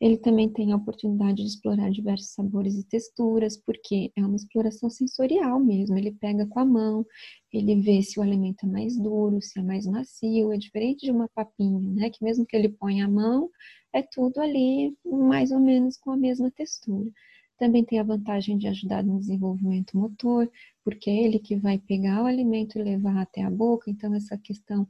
Ele 0.00 0.16
também 0.16 0.48
tem 0.48 0.72
a 0.72 0.76
oportunidade 0.76 1.36
de 1.36 1.48
explorar 1.48 1.88
diversos 1.88 2.30
sabores 2.30 2.74
e 2.74 2.84
texturas, 2.84 3.56
porque 3.56 4.10
é 4.16 4.26
uma 4.26 4.34
exploração 4.34 4.90
sensorial 4.90 5.60
mesmo. 5.60 5.96
Ele 5.96 6.10
pega 6.10 6.44
com 6.44 6.58
a 6.58 6.64
mão, 6.64 7.06
ele 7.52 7.76
vê 7.76 8.02
se 8.02 8.18
o 8.18 8.22
alimento 8.22 8.66
é 8.66 8.68
mais 8.68 8.98
duro, 8.98 9.40
se 9.40 9.60
é 9.60 9.62
mais 9.62 9.86
macio. 9.86 10.52
É 10.52 10.58
diferente 10.58 11.06
de 11.06 11.12
uma 11.12 11.28
papinha, 11.28 11.88
né? 11.92 12.10
Que 12.10 12.24
mesmo 12.24 12.44
que 12.44 12.56
ele 12.56 12.68
ponha 12.68 13.04
a 13.04 13.08
mão, 13.08 13.48
é 13.92 14.02
tudo 14.02 14.40
ali 14.40 14.96
mais 15.04 15.50
ou 15.50 15.60
menos 15.60 15.96
com 15.96 16.10
a 16.10 16.16
mesma 16.16 16.50
textura. 16.50 17.10
Também 17.58 17.84
tem 17.84 17.98
a 18.00 18.04
vantagem 18.04 18.58
de 18.58 18.66
ajudar 18.68 19.04
no 19.04 19.20
desenvolvimento 19.20 19.96
motor, 19.96 20.50
porque 20.84 21.10
é 21.10 21.24
ele 21.24 21.38
que 21.38 21.56
vai 21.56 21.78
pegar 21.78 22.22
o 22.22 22.26
alimento 22.26 22.78
e 22.78 22.82
levar 22.82 23.18
até 23.18 23.42
a 23.42 23.50
boca, 23.50 23.90
então 23.90 24.14
essa 24.14 24.36
questão 24.36 24.86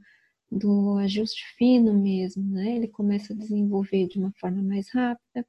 do 0.50 0.98
ajuste 0.98 1.42
fino 1.56 1.94
mesmo, 1.94 2.44
né? 2.44 2.76
Ele 2.76 2.88
começa 2.88 3.32
a 3.32 3.36
desenvolver 3.36 4.06
de 4.08 4.18
uma 4.18 4.32
forma 4.40 4.62
mais 4.62 4.88
rápida 4.90 5.46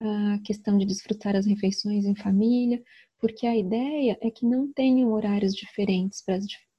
a 0.00 0.38
questão 0.44 0.76
de 0.76 0.84
desfrutar 0.84 1.34
as 1.36 1.46
refeições 1.46 2.04
em 2.04 2.14
família, 2.14 2.82
porque 3.18 3.46
a 3.46 3.56
ideia 3.56 4.18
é 4.20 4.30
que 4.30 4.44
não 4.44 4.70
tenham 4.72 5.12
horários 5.12 5.54
diferentes 5.54 6.22
para 6.22 6.36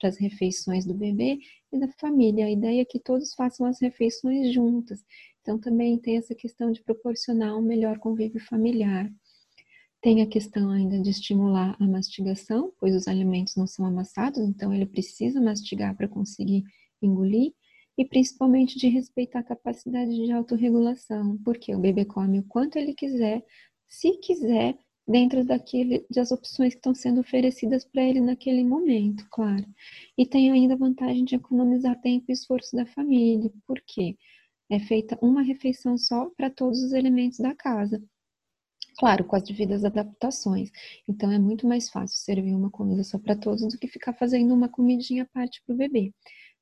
as, 0.07 0.17
refeições 0.17 0.85
do 0.85 0.93
bebê 0.93 1.39
e 1.71 1.79
da 1.79 1.87
família. 1.99 2.45
A 2.45 2.51
ideia 2.51 2.81
é 2.81 2.85
que 2.85 2.99
todos 2.99 3.33
façam 3.33 3.65
as 3.65 3.81
refeições 3.81 4.53
juntas. 4.53 5.03
Então 5.45 5.59
também 5.59 5.95
tem 5.99 6.17
essa 6.17 6.33
questão 6.33 6.71
de 6.71 6.81
proporcionar 6.81 7.55
um 7.55 7.61
melhor 7.61 7.99
convívio 7.99 8.43
familiar. 8.43 9.07
Tem 10.01 10.23
a 10.23 10.25
questão 10.25 10.71
ainda 10.71 10.99
de 10.99 11.11
estimular 11.11 11.77
a 11.79 11.85
mastigação, 11.85 12.73
pois 12.79 12.95
os 12.95 13.07
alimentos 13.07 13.55
não 13.55 13.67
são 13.67 13.85
amassados, 13.85 14.39
então 14.39 14.73
ele 14.73 14.87
precisa 14.87 15.39
mastigar 15.39 15.95
para 15.95 16.07
conseguir 16.07 16.63
engolir. 16.99 17.53
E 17.95 18.03
principalmente 18.03 18.79
de 18.79 18.87
respeitar 18.87 19.39
a 19.39 19.43
capacidade 19.43 20.15
de 20.15 20.31
autorregulação, 20.31 21.37
porque 21.45 21.75
o 21.75 21.79
bebê 21.79 22.05
come 22.05 22.39
o 22.39 22.43
quanto 22.43 22.77
ele 22.77 22.95
quiser, 22.95 23.45
se 23.87 24.17
quiser, 24.17 24.75
dentro 25.07 25.45
daquele, 25.45 26.03
das 26.09 26.31
opções 26.31 26.73
que 26.73 26.79
estão 26.79 26.95
sendo 26.95 27.21
oferecidas 27.21 27.85
para 27.85 28.01
ele 28.03 28.19
naquele 28.19 28.63
momento, 28.63 29.27
claro. 29.29 29.63
E 30.17 30.25
tem 30.25 30.51
ainda 30.51 30.73
a 30.73 30.77
vantagem 30.77 31.23
de 31.23 31.35
economizar 31.35 32.01
tempo 32.01 32.25
e 32.29 32.33
esforço 32.33 32.75
da 32.75 32.87
família, 32.87 33.51
porque 33.67 34.17
é 34.69 34.79
feita 34.79 35.17
uma 35.21 35.41
refeição 35.41 35.97
só 35.97 36.29
para 36.31 36.49
todos 36.49 36.81
os 36.83 36.91
elementos 36.93 37.39
da 37.39 37.53
casa. 37.55 38.01
Claro, 38.97 39.25
com 39.25 39.35
as 39.35 39.43
devidas 39.43 39.83
adaptações. 39.83 40.71
Então 41.07 41.31
é 41.31 41.37
muito 41.37 41.67
mais 41.67 41.89
fácil 41.89 42.17
servir 42.17 42.55
uma 42.55 42.69
comida 42.69 43.03
só 43.03 43.19
para 43.19 43.35
todos 43.35 43.61
do 43.67 43.77
que 43.77 43.87
ficar 43.87 44.13
fazendo 44.13 44.53
uma 44.53 44.69
comidinha 44.69 45.23
à 45.23 45.25
parte 45.25 45.61
para 45.65 45.73
o 45.73 45.77
bebê. 45.77 46.13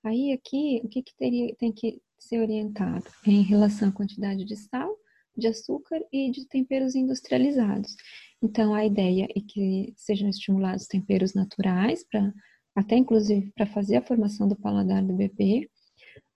Aí 0.04 0.34
aqui, 0.34 0.82
o 0.84 0.90
que, 0.90 1.04
que 1.04 1.16
teria, 1.16 1.56
tem 1.56 1.72
que 1.72 2.02
ser 2.20 2.40
orientado? 2.40 3.06
Em 3.26 3.44
relação 3.44 3.90
à 3.90 3.92
quantidade 3.92 4.44
de 4.44 4.56
sal, 4.56 4.98
de 5.38 5.48
açúcar 5.48 6.02
e 6.12 6.32
de 6.32 6.46
temperos 6.48 6.96
industrializados. 6.96 7.96
Então 8.42 8.74
a 8.74 8.86
ideia 8.86 9.28
é 9.36 9.40
que 9.40 9.94
sejam 9.96 10.28
estimulados 10.28 10.88
temperos 10.88 11.34
naturais, 11.34 12.04
para 12.10 12.34
até 12.76 12.98
inclusive 12.98 13.52
para 13.52 13.68
fazer 13.68 13.98
a 13.98 14.02
formação 14.02 14.48
do 14.48 14.56
paladar 14.56 15.04
do 15.04 15.14
bebê, 15.14 15.70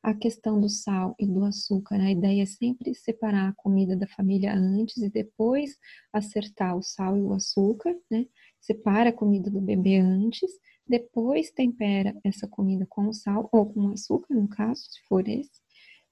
a 0.04 0.14
questão 0.14 0.60
do 0.60 0.70
sal 0.70 1.16
e 1.20 1.26
do 1.26 1.44
açúcar, 1.44 1.96
a 1.96 2.12
ideia 2.12 2.44
é 2.44 2.46
sempre 2.46 2.94
separar 2.94 3.50
a 3.50 3.54
comida 3.54 3.96
da 3.96 4.08
família 4.08 4.54
antes 4.54 4.98
e 4.98 5.10
depois 5.10 5.78
acertar 6.14 6.78
o 6.78 6.82
sal 6.82 7.18
e 7.18 7.22
o 7.22 7.34
açúcar, 7.34 7.96
né? 8.10 8.26
Separa 8.60 9.10
a 9.10 9.14
comida 9.14 9.50
do 9.50 9.60
bebê 9.60 9.98
antes, 9.98 10.50
depois 10.88 11.52
tempera 11.52 12.16
essa 12.24 12.48
comida 12.48 12.86
com 12.88 13.08
o 13.08 13.14
sal 13.14 13.50
ou 13.52 13.66
com 13.66 13.88
o 13.88 13.92
açúcar, 13.92 14.34
no 14.34 14.48
caso, 14.48 14.82
se 14.82 15.02
for 15.08 15.28
esse, 15.28 15.62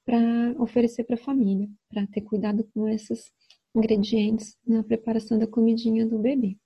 para 0.03 0.55
oferecer 0.59 1.03
para 1.05 1.15
a 1.15 1.23
família, 1.23 1.69
para 1.89 2.05
ter 2.07 2.21
cuidado 2.21 2.63
com 2.73 2.87
esses 2.87 3.31
ingredientes 3.75 4.57
na 4.65 4.83
preparação 4.83 5.37
da 5.39 5.47
comidinha 5.47 6.05
do 6.05 6.19
bebê. 6.19 6.57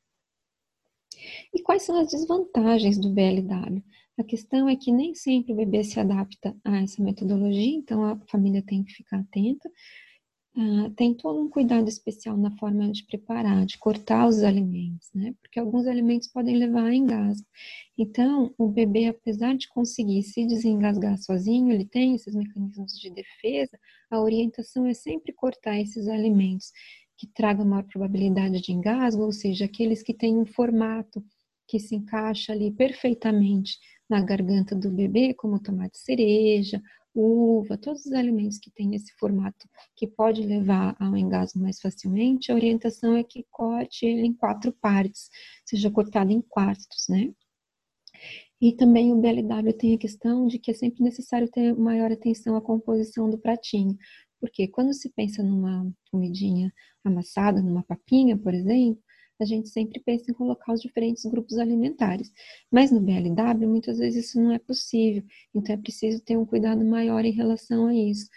E 1.53 1.61
quais 1.61 1.83
são 1.83 1.99
as 1.99 2.11
desvantagens 2.11 2.97
do 2.97 3.09
BLW? 3.09 3.83
A 4.19 4.23
questão 4.23 4.67
é 4.67 4.75
que 4.75 4.91
nem 4.91 5.15
sempre 5.15 5.53
o 5.53 5.55
bebê 5.55 5.81
se 5.81 5.97
adapta 5.97 6.53
a 6.65 6.81
essa 6.81 7.01
metodologia, 7.01 7.73
então 7.73 8.03
a 8.03 8.19
família 8.29 8.61
tem 8.61 8.83
que 8.83 8.91
ficar 8.91 9.19
atenta. 9.19 9.69
Uh, 10.57 10.89
tem 10.89 11.13
todo 11.13 11.39
um 11.39 11.49
cuidado 11.49 11.87
especial 11.87 12.35
na 12.35 12.51
forma 12.57 12.91
de 12.91 13.05
preparar, 13.05 13.65
de 13.65 13.77
cortar 13.77 14.27
os 14.27 14.43
alimentos, 14.43 15.09
né? 15.15 15.33
Porque 15.41 15.57
alguns 15.57 15.87
alimentos 15.87 16.27
podem 16.27 16.57
levar 16.57 16.83
a 16.83 16.93
engasgo. 16.93 17.47
Então, 17.97 18.53
o 18.57 18.67
bebê, 18.67 19.05
apesar 19.05 19.55
de 19.55 19.69
conseguir 19.69 20.21
se 20.23 20.45
desengasgar 20.45 21.17
sozinho, 21.17 21.71
ele 21.71 21.85
tem 21.85 22.13
esses 22.13 22.35
mecanismos 22.35 22.99
de 22.99 23.09
defesa, 23.11 23.79
a 24.11 24.19
orientação 24.19 24.85
é 24.85 24.93
sempre 24.93 25.31
cortar 25.31 25.79
esses 25.79 26.09
alimentos 26.09 26.73
que 27.17 27.25
tragam 27.27 27.65
maior 27.65 27.83
probabilidade 27.83 28.59
de 28.59 28.73
engasgo, 28.73 29.23
ou 29.23 29.31
seja, 29.31 29.63
aqueles 29.63 30.03
que 30.03 30.13
têm 30.13 30.37
um 30.37 30.45
formato 30.45 31.23
que 31.69 31.79
se 31.79 31.95
encaixa 31.95 32.51
ali 32.51 32.71
perfeitamente 32.71 33.77
na 34.09 34.19
garganta 34.21 34.75
do 34.75 34.89
bebê, 34.89 35.35
como 35.35 35.61
tomate 35.61 35.99
cereja, 35.99 36.81
uva, 37.13 37.77
todos 37.77 38.07
os 38.07 38.11
alimentos 38.11 38.57
que 38.57 38.71
têm 38.71 38.95
esse 38.95 39.13
formato 39.19 39.69
que 39.95 40.07
pode 40.07 40.41
levar 40.41 40.95
ao 40.99 41.15
engasgo 41.15 41.59
mais 41.59 41.79
facilmente, 41.79 42.51
a 42.51 42.55
orientação 42.55 43.15
é 43.15 43.23
que 43.23 43.45
corte 43.51 44.05
ele 44.05 44.25
em 44.25 44.33
quatro 44.33 44.73
partes, 44.73 45.29
seja 45.63 45.91
cortado 45.91 46.31
em 46.31 46.41
quartos, 46.41 47.05
né? 47.07 47.31
E 48.59 48.73
também 48.73 49.13
o 49.13 49.21
BLW 49.21 49.71
tem 49.77 49.93
a 49.93 49.97
questão 49.97 50.47
de 50.47 50.57
que 50.57 50.71
é 50.71 50.73
sempre 50.73 51.03
necessário 51.03 51.49
ter 51.49 51.73
maior 51.75 52.11
atenção 52.11 52.55
à 52.55 52.61
composição 52.61 53.29
do 53.29 53.37
pratinho, 53.37 53.95
porque 54.39 54.67
quando 54.67 54.93
se 54.93 55.09
pensa 55.09 55.43
numa 55.43 55.87
comidinha 56.11 56.73
amassada, 57.03 57.61
numa 57.61 57.83
papinha, 57.83 58.35
por 58.35 58.53
exemplo, 58.53 59.01
a 59.39 59.45
gente 59.45 59.69
sempre 59.69 59.99
pensa 59.99 60.31
em 60.31 60.33
colocar 60.33 60.73
os 60.73 60.81
diferentes 60.81 61.25
grupos 61.25 61.57
alimentares. 61.57 62.31
Mas 62.71 62.91
no 62.91 62.99
BLW, 62.99 63.67
muitas 63.67 63.97
vezes 63.97 64.27
isso 64.27 64.41
não 64.41 64.51
é 64.51 64.59
possível, 64.59 65.23
então 65.53 65.73
é 65.73 65.77
preciso 65.77 66.21
ter 66.21 66.37
um 66.37 66.45
cuidado 66.45 66.83
maior 66.83 67.23
em 67.25 67.31
relação 67.31 67.87
a 67.87 67.95
isso. 67.95 68.27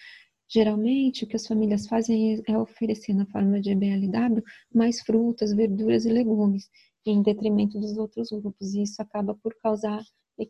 Geralmente, 0.48 1.24
o 1.24 1.26
que 1.26 1.36
as 1.36 1.46
famílias 1.46 1.86
fazem 1.86 2.42
é 2.46 2.58
oferecer 2.58 3.14
na 3.14 3.26
forma 3.26 3.60
de 3.60 3.74
BLW 3.74 4.42
mais 4.74 5.00
frutas, 5.00 5.54
verduras 5.54 6.04
e 6.04 6.10
legumes, 6.10 6.68
em 7.06 7.22
detrimento 7.22 7.80
dos 7.80 7.96
outros 7.96 8.30
grupos, 8.30 8.74
e 8.74 8.82
isso 8.82 9.00
acaba 9.00 9.34
por 9.34 9.54
causar 9.62 10.02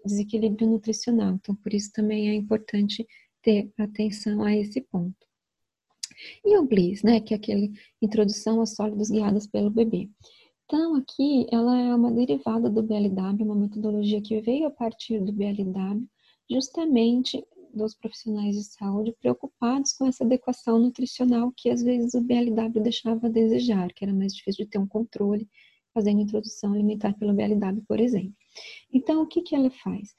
desequilíbrio 0.05 0.69
nutricional. 0.69 1.35
Então, 1.35 1.55
por 1.55 1.73
isso 1.73 1.91
também 1.93 2.31
é 2.31 2.35
importante 2.35 3.07
ter 3.43 3.73
atenção 3.79 4.43
a 4.43 4.57
esse 4.57 4.81
ponto. 4.81 5.27
E 6.45 6.57
o 6.57 6.65
BLIS, 6.65 7.03
né, 7.03 7.21
que 7.21 7.35
é 7.35 7.37
aquele 7.37 7.73
introdução 8.01 8.61
aos 8.61 8.75
sólidos 8.75 9.11
guiadas 9.11 9.47
pelo 9.47 9.71
bebê. 9.71 10.09
Então, 10.73 10.95
aqui, 10.95 11.47
ela 11.53 11.79
é 11.79 11.95
uma 11.95 12.11
derivada 12.11 12.71
do 12.71 12.83
BLW, 12.83 13.45
uma 13.45 13.55
metodologia 13.55 14.23
que 14.23 14.41
veio 14.41 14.67
a 14.67 14.71
partir 14.71 15.21
do 15.21 15.31
BLW, 15.31 16.09
justamente 16.51 17.45
dos 17.75 17.95
profissionais 17.95 18.57
de 18.57 18.65
saúde 18.65 19.15
preocupados 19.21 19.93
com 19.93 20.07
essa 20.07 20.25
adequação 20.25 20.79
nutricional 20.79 21.53
que 21.55 21.69
às 21.69 21.83
vezes 21.83 22.15
o 22.15 22.23
BLW 22.23 22.83
deixava 22.83 23.27
a 23.27 23.31
desejar, 23.31 23.93
que 23.93 24.03
era 24.03 24.15
mais 24.15 24.35
difícil 24.35 24.65
de 24.65 24.71
ter 24.71 24.79
um 24.79 24.87
controle 24.87 25.47
fazendo 25.93 26.23
introdução 26.23 26.73
alimentar 26.73 27.13
pelo 27.19 27.35
BLW, 27.35 27.83
por 27.87 28.01
exemplo. 28.01 28.33
Então, 28.91 29.25
o 29.25 29.27
que, 29.27 29.43
que 29.43 29.55
ela 29.55 29.69
faz? 29.69 30.15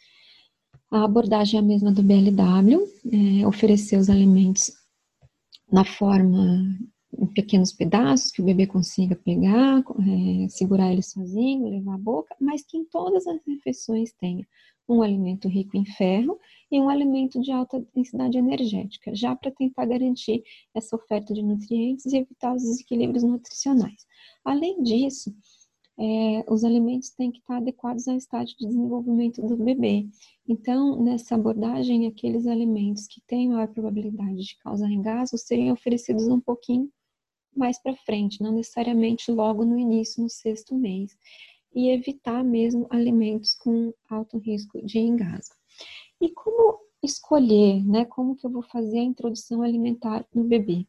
A 0.92 1.04
abordagem 1.04 1.60
é 1.60 1.63
a 1.63 1.66
mesma 1.66 1.92
do 1.92 2.04
BLW, 2.04 2.88
é, 3.12 3.48
oferecer 3.48 3.98
os 3.98 4.08
alimentos 4.08 4.72
na 5.72 5.84
forma 5.84 6.78
em 7.17 7.26
pequenos 7.28 7.71
pedaços 7.71 8.32
que 8.32 8.41
o 8.41 8.45
bebê 8.45 8.65
consiga 8.67 9.15
pegar, 9.15 9.80
é, 9.80 10.47
segurar 10.49 10.91
ele 10.91 11.02
sozinho, 11.02 11.69
levar 11.69 11.95
à 11.95 11.97
boca, 11.97 12.36
mas 12.39 12.63
que 12.63 12.78
em 12.78 12.86
todas 12.86 13.28
as 13.28 13.39
refeições 13.45 14.12
tenha 14.13 14.45
um 14.88 15.02
alimento 15.02 15.47
rico 15.47 15.78
em 15.78 15.86
ferro 15.86 16.38
e 16.71 16.80
um 16.80 16.89
alimento 16.89 17.39
de 17.41 17.52
alta 17.52 17.86
densidade 17.95 18.38
energética, 18.38 19.15
já 19.15 19.36
para 19.36 19.52
tentar 19.52 19.86
garantir 19.86 20.43
essa 20.73 20.95
oferta 20.95 21.34
de 21.34 21.41
nutrientes 21.41 22.06
e 22.06 22.17
evitar 22.17 22.54
os 22.54 22.63
desequilíbrios 22.63 23.23
nutricionais. 23.23 24.06
Além 24.43 24.84
disso, 24.84 25.34
é, 25.97 26.43
os 26.49 26.63
alimentos 26.63 27.12
têm 27.12 27.32
que 27.32 27.39
estar 27.39 27.58
adequados 27.58 28.08
ao 28.08 28.17
estágio 28.17 28.58
de 28.58 28.67
desenvolvimento 28.67 29.41
do 29.41 29.56
bebê. 29.56 30.08
Então, 30.47 31.02
nessa 31.02 31.36
abordagem, 31.36 32.08
aqueles 32.08 32.47
alimentos 32.47 33.08
que 33.08 33.21
têm 33.21 33.49
maior 33.49 33.67
probabilidade 33.67 34.43
de 34.43 34.58
causar 34.58 34.89
engasgo 34.89 35.38
seriam 35.38 35.73
oferecidos 35.73 36.28
um 36.28 36.39
pouquinho 36.39 36.91
mais 37.56 37.82
para 37.82 37.96
frente, 37.98 38.42
não 38.42 38.52
necessariamente 38.52 39.32
logo 39.32 39.66
no 39.66 39.78
início, 39.78 40.22
no 40.22 40.30
sexto 40.30 40.76
mês, 40.76 41.16
e 41.74 41.89
evitar 41.89 42.44
mesmo 42.44 42.88
alimentos 42.89 43.56
com 43.56 43.94
alto 44.10 44.38
risco 44.38 44.84
de 44.86 45.00
engasgo. 45.00 45.56
E 46.22 46.30
como 46.30 46.80
escolher, 47.04 47.84
né? 47.86 48.06
Como 48.06 48.36
que 48.36 48.46
eu 48.46 48.52
vou 48.52 48.63
fazer 48.63 49.00
a 49.00 49.04
introdução 49.04 49.62
alimentar 49.62 50.26
no 50.34 50.44
bebê? 50.44 50.88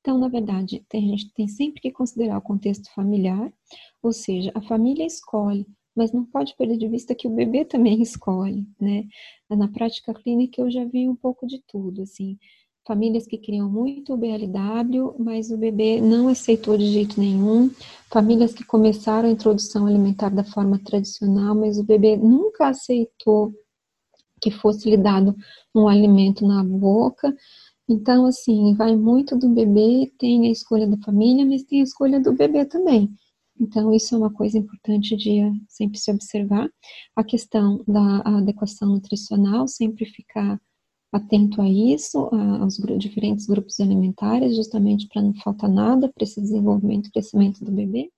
Então, 0.00 0.16
na 0.16 0.28
verdade, 0.28 0.84
a 0.92 0.96
gente 0.96 1.32
tem 1.34 1.48
sempre 1.48 1.80
que 1.80 1.90
considerar 1.90 2.38
o 2.38 2.42
contexto 2.42 2.92
familiar, 2.94 3.52
ou 4.02 4.12
seja, 4.12 4.52
a 4.54 4.62
família 4.62 5.04
escolhe, 5.04 5.66
mas 5.94 6.12
não 6.12 6.24
pode 6.24 6.56
perder 6.56 6.78
de 6.78 6.88
vista 6.88 7.14
que 7.14 7.26
o 7.26 7.34
bebê 7.34 7.64
também 7.64 8.00
escolhe, 8.02 8.66
né? 8.80 9.04
Na 9.50 9.68
prática 9.68 10.14
clínica 10.14 10.60
eu 10.60 10.70
já 10.70 10.84
vi 10.84 11.08
um 11.08 11.16
pouco 11.16 11.46
de 11.46 11.62
tudo, 11.66 12.02
assim, 12.02 12.38
famílias 12.88 13.26
que 13.26 13.36
queriam 13.36 13.70
muito 13.70 14.14
o 14.14 14.16
BLW, 14.16 15.14
mas 15.18 15.50
o 15.50 15.58
bebê 15.58 16.00
não 16.00 16.26
aceitou 16.26 16.78
de 16.78 16.90
jeito 16.90 17.20
nenhum, 17.20 17.70
famílias 18.10 18.54
que 18.54 18.64
começaram 18.64 19.28
a 19.28 19.32
introdução 19.32 19.86
alimentar 19.86 20.30
da 20.30 20.42
forma 20.42 20.78
tradicional, 20.78 21.54
mas 21.54 21.78
o 21.78 21.84
bebê 21.84 22.16
nunca 22.16 22.68
aceitou 22.68 23.52
que 24.40 24.50
fosse 24.50 24.88
lhe 24.88 24.96
dado 24.96 25.36
um 25.74 25.86
alimento 25.86 26.46
na 26.46 26.64
boca. 26.64 27.36
Então, 27.86 28.24
assim, 28.24 28.74
vai 28.74 28.96
muito 28.96 29.36
do 29.36 29.50
bebê, 29.50 30.10
tem 30.18 30.46
a 30.46 30.50
escolha 30.50 30.86
da 30.86 30.96
família, 30.98 31.44
mas 31.44 31.64
tem 31.64 31.80
a 31.80 31.84
escolha 31.84 32.18
do 32.18 32.32
bebê 32.32 32.64
também. 32.64 33.10
Então, 33.60 33.92
isso 33.92 34.14
é 34.14 34.18
uma 34.18 34.32
coisa 34.32 34.56
importante 34.56 35.14
de 35.14 35.40
sempre 35.68 35.98
se 35.98 36.10
observar. 36.10 36.70
A 37.14 37.22
questão 37.22 37.84
da 37.86 38.20
adequação 38.38 38.88
nutricional, 38.88 39.68
sempre 39.68 40.06
ficar 40.06 40.58
atento 41.12 41.60
a 41.62 41.68
isso, 41.68 42.18
aos 42.60 42.76
diferentes 42.98 43.46
grupos 43.46 43.80
alimentares, 43.80 44.54
justamente 44.56 45.08
para 45.08 45.22
não 45.22 45.34
faltar 45.34 45.70
nada 45.70 46.08
para 46.12 46.24
esse 46.24 46.40
desenvolvimento 46.40 47.08
e 47.08 47.12
crescimento 47.12 47.64
do 47.64 47.72
bebê. 47.72 48.10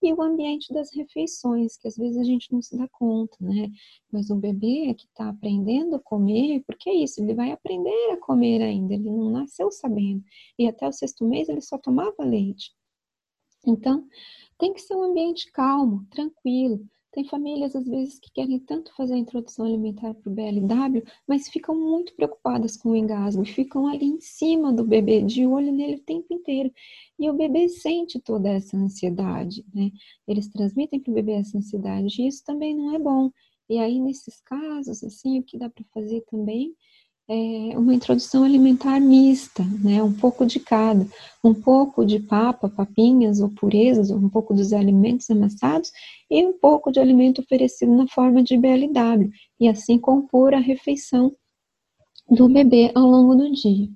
E 0.00 0.12
o 0.12 0.22
ambiente 0.22 0.72
das 0.72 0.94
refeições, 0.94 1.76
que 1.76 1.88
às 1.88 1.96
vezes 1.96 2.16
a 2.18 2.22
gente 2.22 2.52
não 2.52 2.62
se 2.62 2.76
dá 2.76 2.86
conta, 2.88 3.36
né? 3.40 3.68
Mas 4.12 4.30
o 4.30 4.36
bebê 4.36 4.86
é 4.86 4.94
que 4.94 5.06
está 5.06 5.28
aprendendo 5.28 5.96
a 5.96 6.00
comer, 6.00 6.62
porque 6.66 6.88
é 6.88 6.94
isso, 6.94 7.20
ele 7.20 7.34
vai 7.34 7.50
aprender 7.50 8.12
a 8.12 8.16
comer 8.16 8.62
ainda, 8.62 8.94
ele 8.94 9.10
não 9.10 9.30
nasceu 9.30 9.72
sabendo. 9.72 10.22
E 10.56 10.68
até 10.68 10.86
o 10.86 10.92
sexto 10.92 11.24
mês 11.26 11.48
ele 11.48 11.60
só 11.60 11.76
tomava 11.76 12.22
leite. 12.24 12.70
Então, 13.66 14.06
Tem 14.58 14.72
que 14.72 14.80
ser 14.80 14.94
um 14.94 15.04
ambiente 15.04 15.50
calmo, 15.52 16.04
tranquilo. 16.10 16.84
Tem 17.18 17.24
famílias, 17.24 17.74
às 17.74 17.84
vezes, 17.84 18.20
que 18.20 18.30
querem 18.30 18.60
tanto 18.60 18.94
fazer 18.94 19.14
a 19.14 19.18
introdução 19.18 19.66
alimentar 19.66 20.14
para 20.14 20.30
o 20.30 20.32
BLW, 20.32 21.02
mas 21.26 21.48
ficam 21.48 21.74
muito 21.74 22.14
preocupadas 22.14 22.76
com 22.76 22.90
o 22.90 22.94
engasgo, 22.94 23.44
ficam 23.44 23.88
ali 23.88 24.06
em 24.06 24.20
cima 24.20 24.72
do 24.72 24.84
bebê, 24.84 25.20
de 25.22 25.44
olho 25.44 25.72
nele 25.72 25.96
o 25.96 26.04
tempo 26.04 26.32
inteiro. 26.32 26.72
E 27.18 27.28
o 27.28 27.32
bebê 27.32 27.68
sente 27.68 28.20
toda 28.20 28.48
essa 28.50 28.76
ansiedade, 28.76 29.66
né? 29.74 29.90
Eles 30.28 30.46
transmitem 30.46 31.00
para 31.00 31.10
o 31.10 31.14
bebê 31.14 31.32
essa 31.32 31.58
ansiedade, 31.58 32.22
e 32.22 32.28
isso 32.28 32.44
também 32.44 32.72
não 32.72 32.94
é 32.94 33.00
bom. 33.00 33.32
E 33.68 33.78
aí, 33.78 33.98
nesses 33.98 34.40
casos, 34.40 35.02
assim, 35.02 35.40
o 35.40 35.42
que 35.42 35.58
dá 35.58 35.68
para 35.68 35.84
fazer 35.92 36.20
também 36.30 36.72
é 37.30 37.78
uma 37.78 37.94
introdução 37.94 38.42
alimentar 38.42 38.98
mista, 38.98 39.62
né? 39.62 40.02
Um 40.02 40.12
pouco 40.12 40.46
de 40.46 40.58
cada, 40.58 41.06
um 41.44 41.52
pouco 41.52 42.04
de 42.04 42.20
papa, 42.20 42.70
papinhas 42.70 43.40
ou 43.40 43.50
purezas, 43.50 44.10
um 44.10 44.30
pouco 44.30 44.54
dos 44.54 44.72
alimentos 44.72 45.28
amassados 45.28 45.92
e 46.30 46.42
um 46.44 46.54
pouco 46.54 46.90
de 46.90 46.98
alimento 46.98 47.42
oferecido 47.42 47.94
na 47.94 48.08
forma 48.08 48.42
de 48.42 48.56
BLW, 48.56 49.30
e 49.60 49.68
assim 49.68 49.98
compor 49.98 50.54
a 50.54 50.58
refeição 50.58 51.34
do 52.30 52.48
bebê 52.48 52.90
ao 52.94 53.06
longo 53.06 53.34
do 53.34 53.52
dia. 53.52 53.88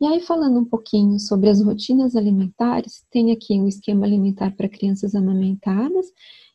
E 0.00 0.06
aí, 0.06 0.20
falando 0.20 0.58
um 0.58 0.64
pouquinho 0.64 1.18
sobre 1.18 1.48
as 1.48 1.62
rotinas 1.62 2.14
alimentares, 2.14 3.06
tem 3.10 3.32
aqui 3.32 3.54
um 3.54 3.66
esquema 3.66 4.04
alimentar 4.04 4.54
para 4.54 4.68
crianças 4.68 5.14
amamentadas, 5.14 6.06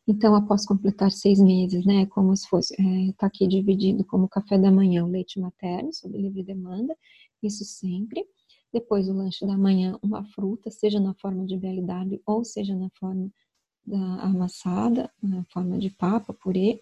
então, 0.10 0.34
após 0.34 0.66
completar 0.66 1.12
seis 1.12 1.40
meses, 1.40 1.86
né, 1.86 2.08
como 2.08 2.36
se 2.36 2.48
fosse, 2.50 2.74
está 2.74 2.84
é, 2.84 3.14
tá 3.16 3.28
aqui 3.28 3.48
dividido 3.48 4.04
como 4.04 4.28
café 4.28 4.58
da 4.58 4.72
manhã, 4.72 5.06
o 5.06 5.08
leite 5.08 5.40
materno, 5.40 5.94
sob 5.94 6.18
livre 6.18 6.42
demanda, 6.42 6.98
isso 7.44 7.64
sempre. 7.64 8.26
Depois, 8.74 9.08
o 9.08 9.14
lanche 9.14 9.46
da 9.46 9.56
manhã, 9.56 10.00
uma 10.02 10.24
fruta, 10.24 10.72
seja 10.72 11.00
na 11.00 11.14
forma 11.14 11.46
de 11.46 11.56
BLW 11.56 12.20
ou 12.26 12.44
seja 12.44 12.76
na 12.76 12.90
forma 13.00 13.32
da 13.86 14.24
amassada, 14.24 15.12
na 15.22 15.46
forma 15.54 15.78
de 15.78 15.92
papa, 15.92 16.34
purê, 16.34 16.82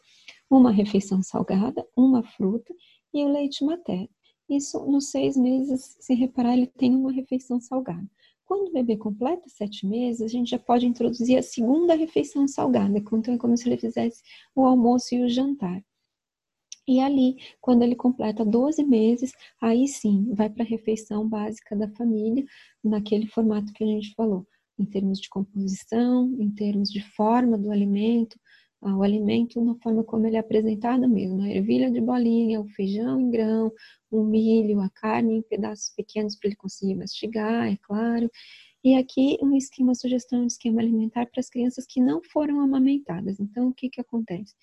uma 0.49 0.71
refeição 0.71 1.21
salgada, 1.21 1.85
uma 1.97 2.23
fruta 2.23 2.73
e 3.13 3.25
o 3.25 3.29
leite 3.29 3.65
materno. 3.65 4.09
Isso, 4.49 4.85
nos 4.85 5.11
seis 5.11 5.35
meses, 5.35 5.97
se 5.99 6.13
reparar, 6.13 6.53
ele 6.53 6.67
tem 6.67 6.95
uma 6.95 7.11
refeição 7.11 7.59
salgada. 7.59 8.09
Quando 8.47 8.69
o 8.69 8.71
bebê 8.71 8.95
completa 8.95 9.49
sete 9.49 9.85
meses, 9.85 10.21
a 10.21 10.27
gente 10.27 10.51
já 10.51 10.57
pode 10.57 10.87
introduzir 10.87 11.37
a 11.37 11.43
segunda 11.43 11.93
refeição 11.95 12.47
salgada, 12.47 12.97
então 12.97 13.33
é 13.33 13.37
como 13.37 13.57
se 13.57 13.67
ele 13.67 13.77
fizesse 13.77 14.23
o 14.55 14.65
almoço 14.65 15.13
e 15.13 15.21
o 15.21 15.29
jantar. 15.29 15.83
E 16.87 17.01
ali, 17.01 17.35
quando 17.59 17.83
ele 17.83 17.93
completa 17.93 18.45
12 18.45 18.81
meses, 18.85 19.33
aí 19.61 19.85
sim, 19.85 20.33
vai 20.33 20.49
para 20.49 20.63
a 20.63 20.65
refeição 20.65 21.27
básica 21.27 21.75
da 21.75 21.89
família, 21.89 22.45
naquele 22.81 23.27
formato 23.27 23.73
que 23.73 23.83
a 23.83 23.87
gente 23.87 24.13
falou, 24.15 24.47
em 24.79 24.85
termos 24.85 25.19
de 25.19 25.27
composição, 25.27 26.33
em 26.39 26.49
termos 26.49 26.89
de 26.89 27.01
forma 27.01 27.57
do 27.57 27.69
alimento, 27.69 28.39
o 28.81 29.03
alimento 29.03 29.59
na 29.63 29.75
forma 29.75 30.03
como 30.03 30.27
ele 30.27 30.35
é 30.35 30.39
apresentado 30.39 31.09
mesmo, 31.09 31.41
a 31.41 31.49
ervilha 31.49 31.91
de 31.91 31.99
bolinha, 31.99 32.61
o 32.61 32.67
feijão 32.67 33.19
em 33.19 33.29
grão, 33.29 33.71
o 34.11 34.23
milho, 34.23 34.79
a 34.79 34.89
carne 34.89 35.37
em 35.37 35.41
pedaços 35.41 35.93
pequenos 35.95 36.35
para 36.35 36.49
ele 36.49 36.55
conseguir 36.55 36.95
mastigar, 36.95 37.71
é 37.71 37.77
claro. 37.77 38.29
E 38.83 38.95
aqui 38.95 39.37
um 39.41 39.55
esquema, 39.55 39.89
uma 39.89 39.95
sugestão 39.95 40.41
de 40.45 40.53
esquema 40.53 40.81
alimentar 40.81 41.25
para 41.25 41.39
as 41.39 41.49
crianças 41.49 41.85
que 41.85 41.99
não 41.99 42.21
foram 42.23 42.61
amamentadas. 42.61 43.39
Então, 43.39 43.69
o 43.69 43.73
que, 43.73 43.89
que 43.89 43.99
acontece? 43.99 44.53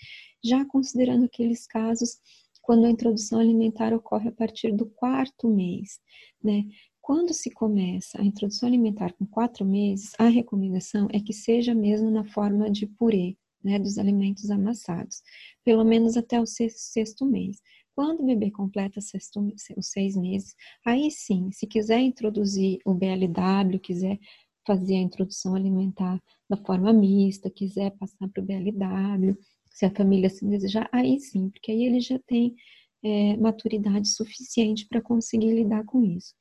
Já 0.42 0.64
considerando 0.64 1.24
aqueles 1.24 1.66
casos 1.66 2.18
quando 2.62 2.86
a 2.86 2.90
introdução 2.90 3.40
alimentar 3.40 3.92
ocorre 3.92 4.28
a 4.28 4.32
partir 4.32 4.72
do 4.72 4.86
quarto 4.86 5.48
mês, 5.48 6.00
né? 6.42 6.64
Quando 7.02 7.34
se 7.34 7.50
começa 7.50 8.18
a 8.18 8.24
introdução 8.24 8.66
alimentar 8.66 9.12
com 9.12 9.26
quatro 9.26 9.66
meses, 9.66 10.12
a 10.18 10.28
recomendação 10.28 11.06
é 11.12 11.20
que 11.20 11.34
seja 11.34 11.74
mesmo 11.74 12.10
na 12.10 12.24
forma 12.24 12.70
de 12.70 12.86
purê, 12.86 13.36
né, 13.64 13.78
dos 13.78 13.98
alimentos 13.98 14.50
amassados, 14.50 15.22
pelo 15.64 15.84
menos 15.84 16.16
até 16.16 16.40
o 16.40 16.46
sexto, 16.46 16.78
sexto 16.78 17.26
mês. 17.26 17.60
Quando 17.94 18.20
o 18.20 18.26
bebê 18.26 18.50
completa 18.50 19.00
sexto, 19.00 19.40
os 19.76 19.88
seis 19.88 20.16
meses, 20.16 20.54
aí 20.84 21.10
sim, 21.10 21.50
se 21.52 21.66
quiser 21.66 22.00
introduzir 22.00 22.78
o 22.84 22.92
BLW, 22.92 23.78
quiser 23.80 24.18
fazer 24.66 24.94
a 24.96 25.00
introdução 25.00 25.54
alimentar 25.54 26.20
da 26.48 26.56
forma 26.56 26.92
mista, 26.92 27.50
quiser 27.50 27.90
passar 27.92 28.28
para 28.28 28.42
o 28.42 28.46
BLW, 28.46 29.36
se 29.70 29.84
a 29.84 29.90
família 29.90 30.28
se 30.28 30.44
desejar, 30.46 30.88
aí 30.92 31.20
sim, 31.20 31.50
porque 31.50 31.70
aí 31.70 31.84
ele 31.84 32.00
já 32.00 32.18
tem 32.26 32.54
é, 33.02 33.36
maturidade 33.36 34.08
suficiente 34.08 34.86
para 34.88 35.00
conseguir 35.00 35.52
lidar 35.54 35.84
com 35.84 36.02
isso. 36.04 36.34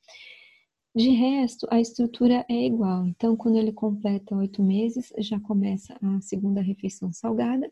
De 0.94 1.10
resto, 1.10 1.66
a 1.70 1.80
estrutura 1.80 2.46
é 2.48 2.66
igual. 2.66 3.06
Então, 3.06 3.36
quando 3.36 3.58
ele 3.58 3.72
completa 3.72 4.36
oito 4.36 4.62
meses, 4.62 5.12
já 5.18 5.40
começa 5.40 5.98
a 6.00 6.20
segunda 6.20 6.60
refeição 6.60 7.12
salgada. 7.12 7.70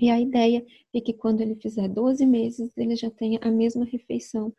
E 0.00 0.10
a 0.10 0.20
ideia 0.20 0.64
é 0.92 1.00
que 1.00 1.12
quando 1.12 1.40
ele 1.40 1.54
fizer 1.54 1.88
12 1.88 2.26
meses, 2.26 2.76
ele 2.76 2.96
já 2.96 3.10
tenha 3.10 3.38
a 3.42 3.50
mesma 3.50 3.84
refeição 3.84 4.52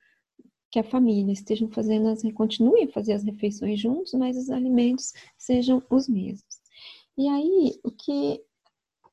que 0.72 0.80
a 0.80 0.84
família 0.84 1.34
estejam 1.34 1.70
fazendo, 1.70 2.08
as, 2.08 2.24
continuem 2.34 2.86
a 2.86 2.92
fazer 2.92 3.14
as 3.14 3.24
refeições 3.24 3.80
juntos, 3.80 4.14
mas 4.14 4.38
os 4.38 4.50
alimentos 4.50 5.14
sejam 5.38 5.84
os 5.90 6.08
mesmos. 6.08 6.62
E 7.18 7.28
aí, 7.28 7.80
o 7.84 7.92
que, 7.92 8.42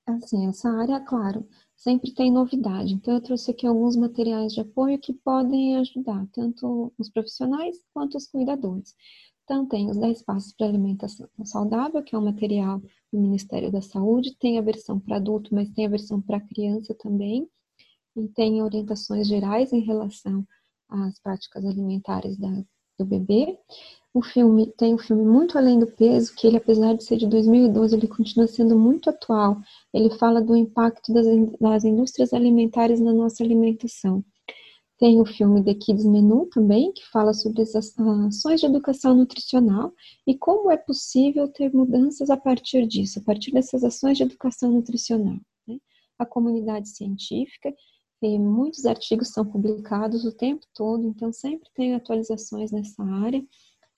assim, 0.06 0.46
essa 0.48 0.70
área, 0.70 1.00
claro, 1.00 1.46
sempre 1.80 2.12
tem 2.12 2.30
novidade. 2.30 2.92
Então, 2.92 3.14
eu 3.14 3.22
trouxe 3.22 3.50
aqui 3.50 3.66
alguns 3.66 3.96
materiais 3.96 4.52
de 4.52 4.60
apoio 4.60 4.98
que 4.98 5.14
podem 5.14 5.76
ajudar 5.78 6.26
tanto 6.30 6.92
os 6.98 7.08
profissionais 7.08 7.76
quanto 7.94 8.18
os 8.18 8.26
cuidadores. 8.26 8.94
Então, 9.44 9.66
tem 9.66 9.90
os 9.90 9.96
10 9.96 10.22
passos 10.22 10.52
para 10.52 10.66
alimentação 10.66 11.26
saudável, 11.42 12.02
que 12.02 12.14
é 12.14 12.18
um 12.18 12.24
material 12.24 12.80
do 13.10 13.18
Ministério 13.18 13.72
da 13.72 13.80
Saúde, 13.80 14.36
tem 14.38 14.58
a 14.58 14.62
versão 14.62 15.00
para 15.00 15.16
adulto, 15.16 15.54
mas 15.54 15.70
tem 15.70 15.86
a 15.86 15.88
versão 15.88 16.20
para 16.20 16.38
criança 16.38 16.94
também, 16.94 17.48
e 18.14 18.28
tem 18.28 18.62
orientações 18.62 19.26
gerais 19.26 19.72
em 19.72 19.80
relação 19.80 20.46
às 20.86 21.18
práticas 21.18 21.64
alimentares 21.64 22.36
da, 22.36 22.62
do 23.02 23.06
bebê. 23.06 23.58
O 24.12 24.22
filme 24.22 24.66
tem 24.76 24.94
um 24.94 24.98
filme 24.98 25.24
muito 25.24 25.56
além 25.56 25.78
do 25.78 25.86
peso, 25.86 26.34
que 26.34 26.46
ele, 26.46 26.56
apesar 26.56 26.94
de 26.94 27.04
ser 27.04 27.16
de 27.16 27.26
2012, 27.26 27.94
ele 27.94 28.08
continua 28.08 28.46
sendo 28.46 28.76
muito 28.76 29.08
atual. 29.08 29.58
Ele 29.94 30.10
fala 30.10 30.40
do 30.42 30.56
impacto 30.56 31.12
das, 31.12 31.26
das 31.60 31.84
indústrias 31.84 32.32
alimentares 32.32 33.00
na 33.00 33.12
nossa 33.12 33.42
alimentação. 33.44 34.24
Tem 34.98 35.18
o 35.18 35.24
filme 35.24 35.64
The 35.64 35.74
Kids 35.74 36.04
Menu 36.04 36.46
também, 36.52 36.92
que 36.92 37.06
fala 37.06 37.32
sobre 37.32 37.62
as 37.62 37.74
ações 37.74 38.60
de 38.60 38.66
educação 38.66 39.14
nutricional 39.14 39.94
e 40.26 40.36
como 40.36 40.70
é 40.70 40.76
possível 40.76 41.48
ter 41.48 41.72
mudanças 41.72 42.28
a 42.28 42.36
partir 42.36 42.86
disso, 42.86 43.20
a 43.20 43.22
partir 43.22 43.52
dessas 43.52 43.82
ações 43.82 44.18
de 44.18 44.24
educação 44.24 44.72
nutricional. 44.72 45.38
Né? 45.66 45.78
A 46.18 46.26
comunidade 46.26 46.90
científica, 46.90 47.72
muitos 48.22 48.85
artigos 48.87 49.28
são 49.28 49.44
publicados 49.44 50.24
o 50.24 50.33
tempo 50.33 50.66
todo, 50.74 51.06
então 51.06 51.33
sempre 51.33 51.68
tem 51.74 51.94
atualizações 51.94 52.70
nessa 52.70 53.02
área 53.02 53.42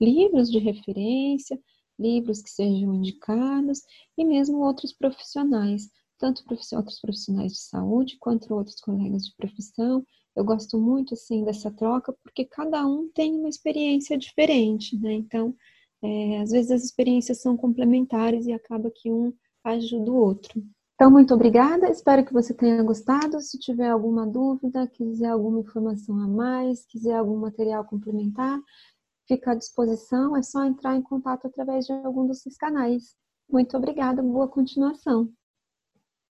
livros 0.01 0.51
de 0.51 0.59
referência, 0.59 1.59
livros 1.99 2.41
que 2.41 2.49
sejam 2.49 2.93
indicados 2.93 3.81
e 4.17 4.25
mesmo 4.25 4.59
outros 4.59 4.93
profissionais, 4.93 5.89
tanto 6.17 6.43
outros 6.75 6.99
profissionais 6.99 7.53
de 7.53 7.59
saúde 7.59 8.17
quanto 8.19 8.53
outros 8.53 8.79
colegas 8.81 9.25
de 9.25 9.35
profissão. 9.35 10.05
Eu 10.35 10.43
gosto 10.43 10.79
muito 10.79 11.13
assim 11.13 11.43
dessa 11.43 11.71
troca 11.71 12.13
porque 12.23 12.45
cada 12.45 12.85
um 12.85 13.09
tem 13.09 13.33
uma 13.35 13.49
experiência 13.49 14.17
diferente, 14.17 14.97
né? 14.97 15.13
Então, 15.13 15.55
é, 16.01 16.39
às 16.41 16.51
vezes 16.51 16.71
as 16.71 16.83
experiências 16.83 17.41
são 17.41 17.55
complementares 17.55 18.45
e 18.45 18.51
acaba 18.51 18.91
que 18.91 19.11
um 19.11 19.33
ajuda 19.63 20.11
o 20.11 20.15
outro. 20.15 20.63
Então, 21.03 21.11
muito 21.11 21.33
obrigada, 21.33 21.89
espero 21.89 22.23
que 22.23 22.31
você 22.31 22.53
tenha 22.53 22.81
gostado. 22.81 23.41
Se 23.41 23.59
tiver 23.59 23.89
alguma 23.89 24.25
dúvida, 24.25 24.87
quiser 24.87 25.31
alguma 25.31 25.59
informação 25.59 26.17
a 26.17 26.25
mais, 26.29 26.85
quiser 26.85 27.17
algum 27.17 27.35
material 27.35 27.83
complementar, 27.83 28.57
fica 29.27 29.51
à 29.51 29.55
disposição, 29.55 30.37
é 30.37 30.41
só 30.41 30.63
entrar 30.63 30.95
em 30.95 31.01
contato 31.01 31.45
através 31.45 31.87
de 31.87 31.91
algum 31.91 32.25
desses 32.25 32.55
canais. 32.55 33.17
Muito 33.51 33.75
obrigada, 33.75 34.23
boa 34.23 34.47
continuação. 34.47 35.29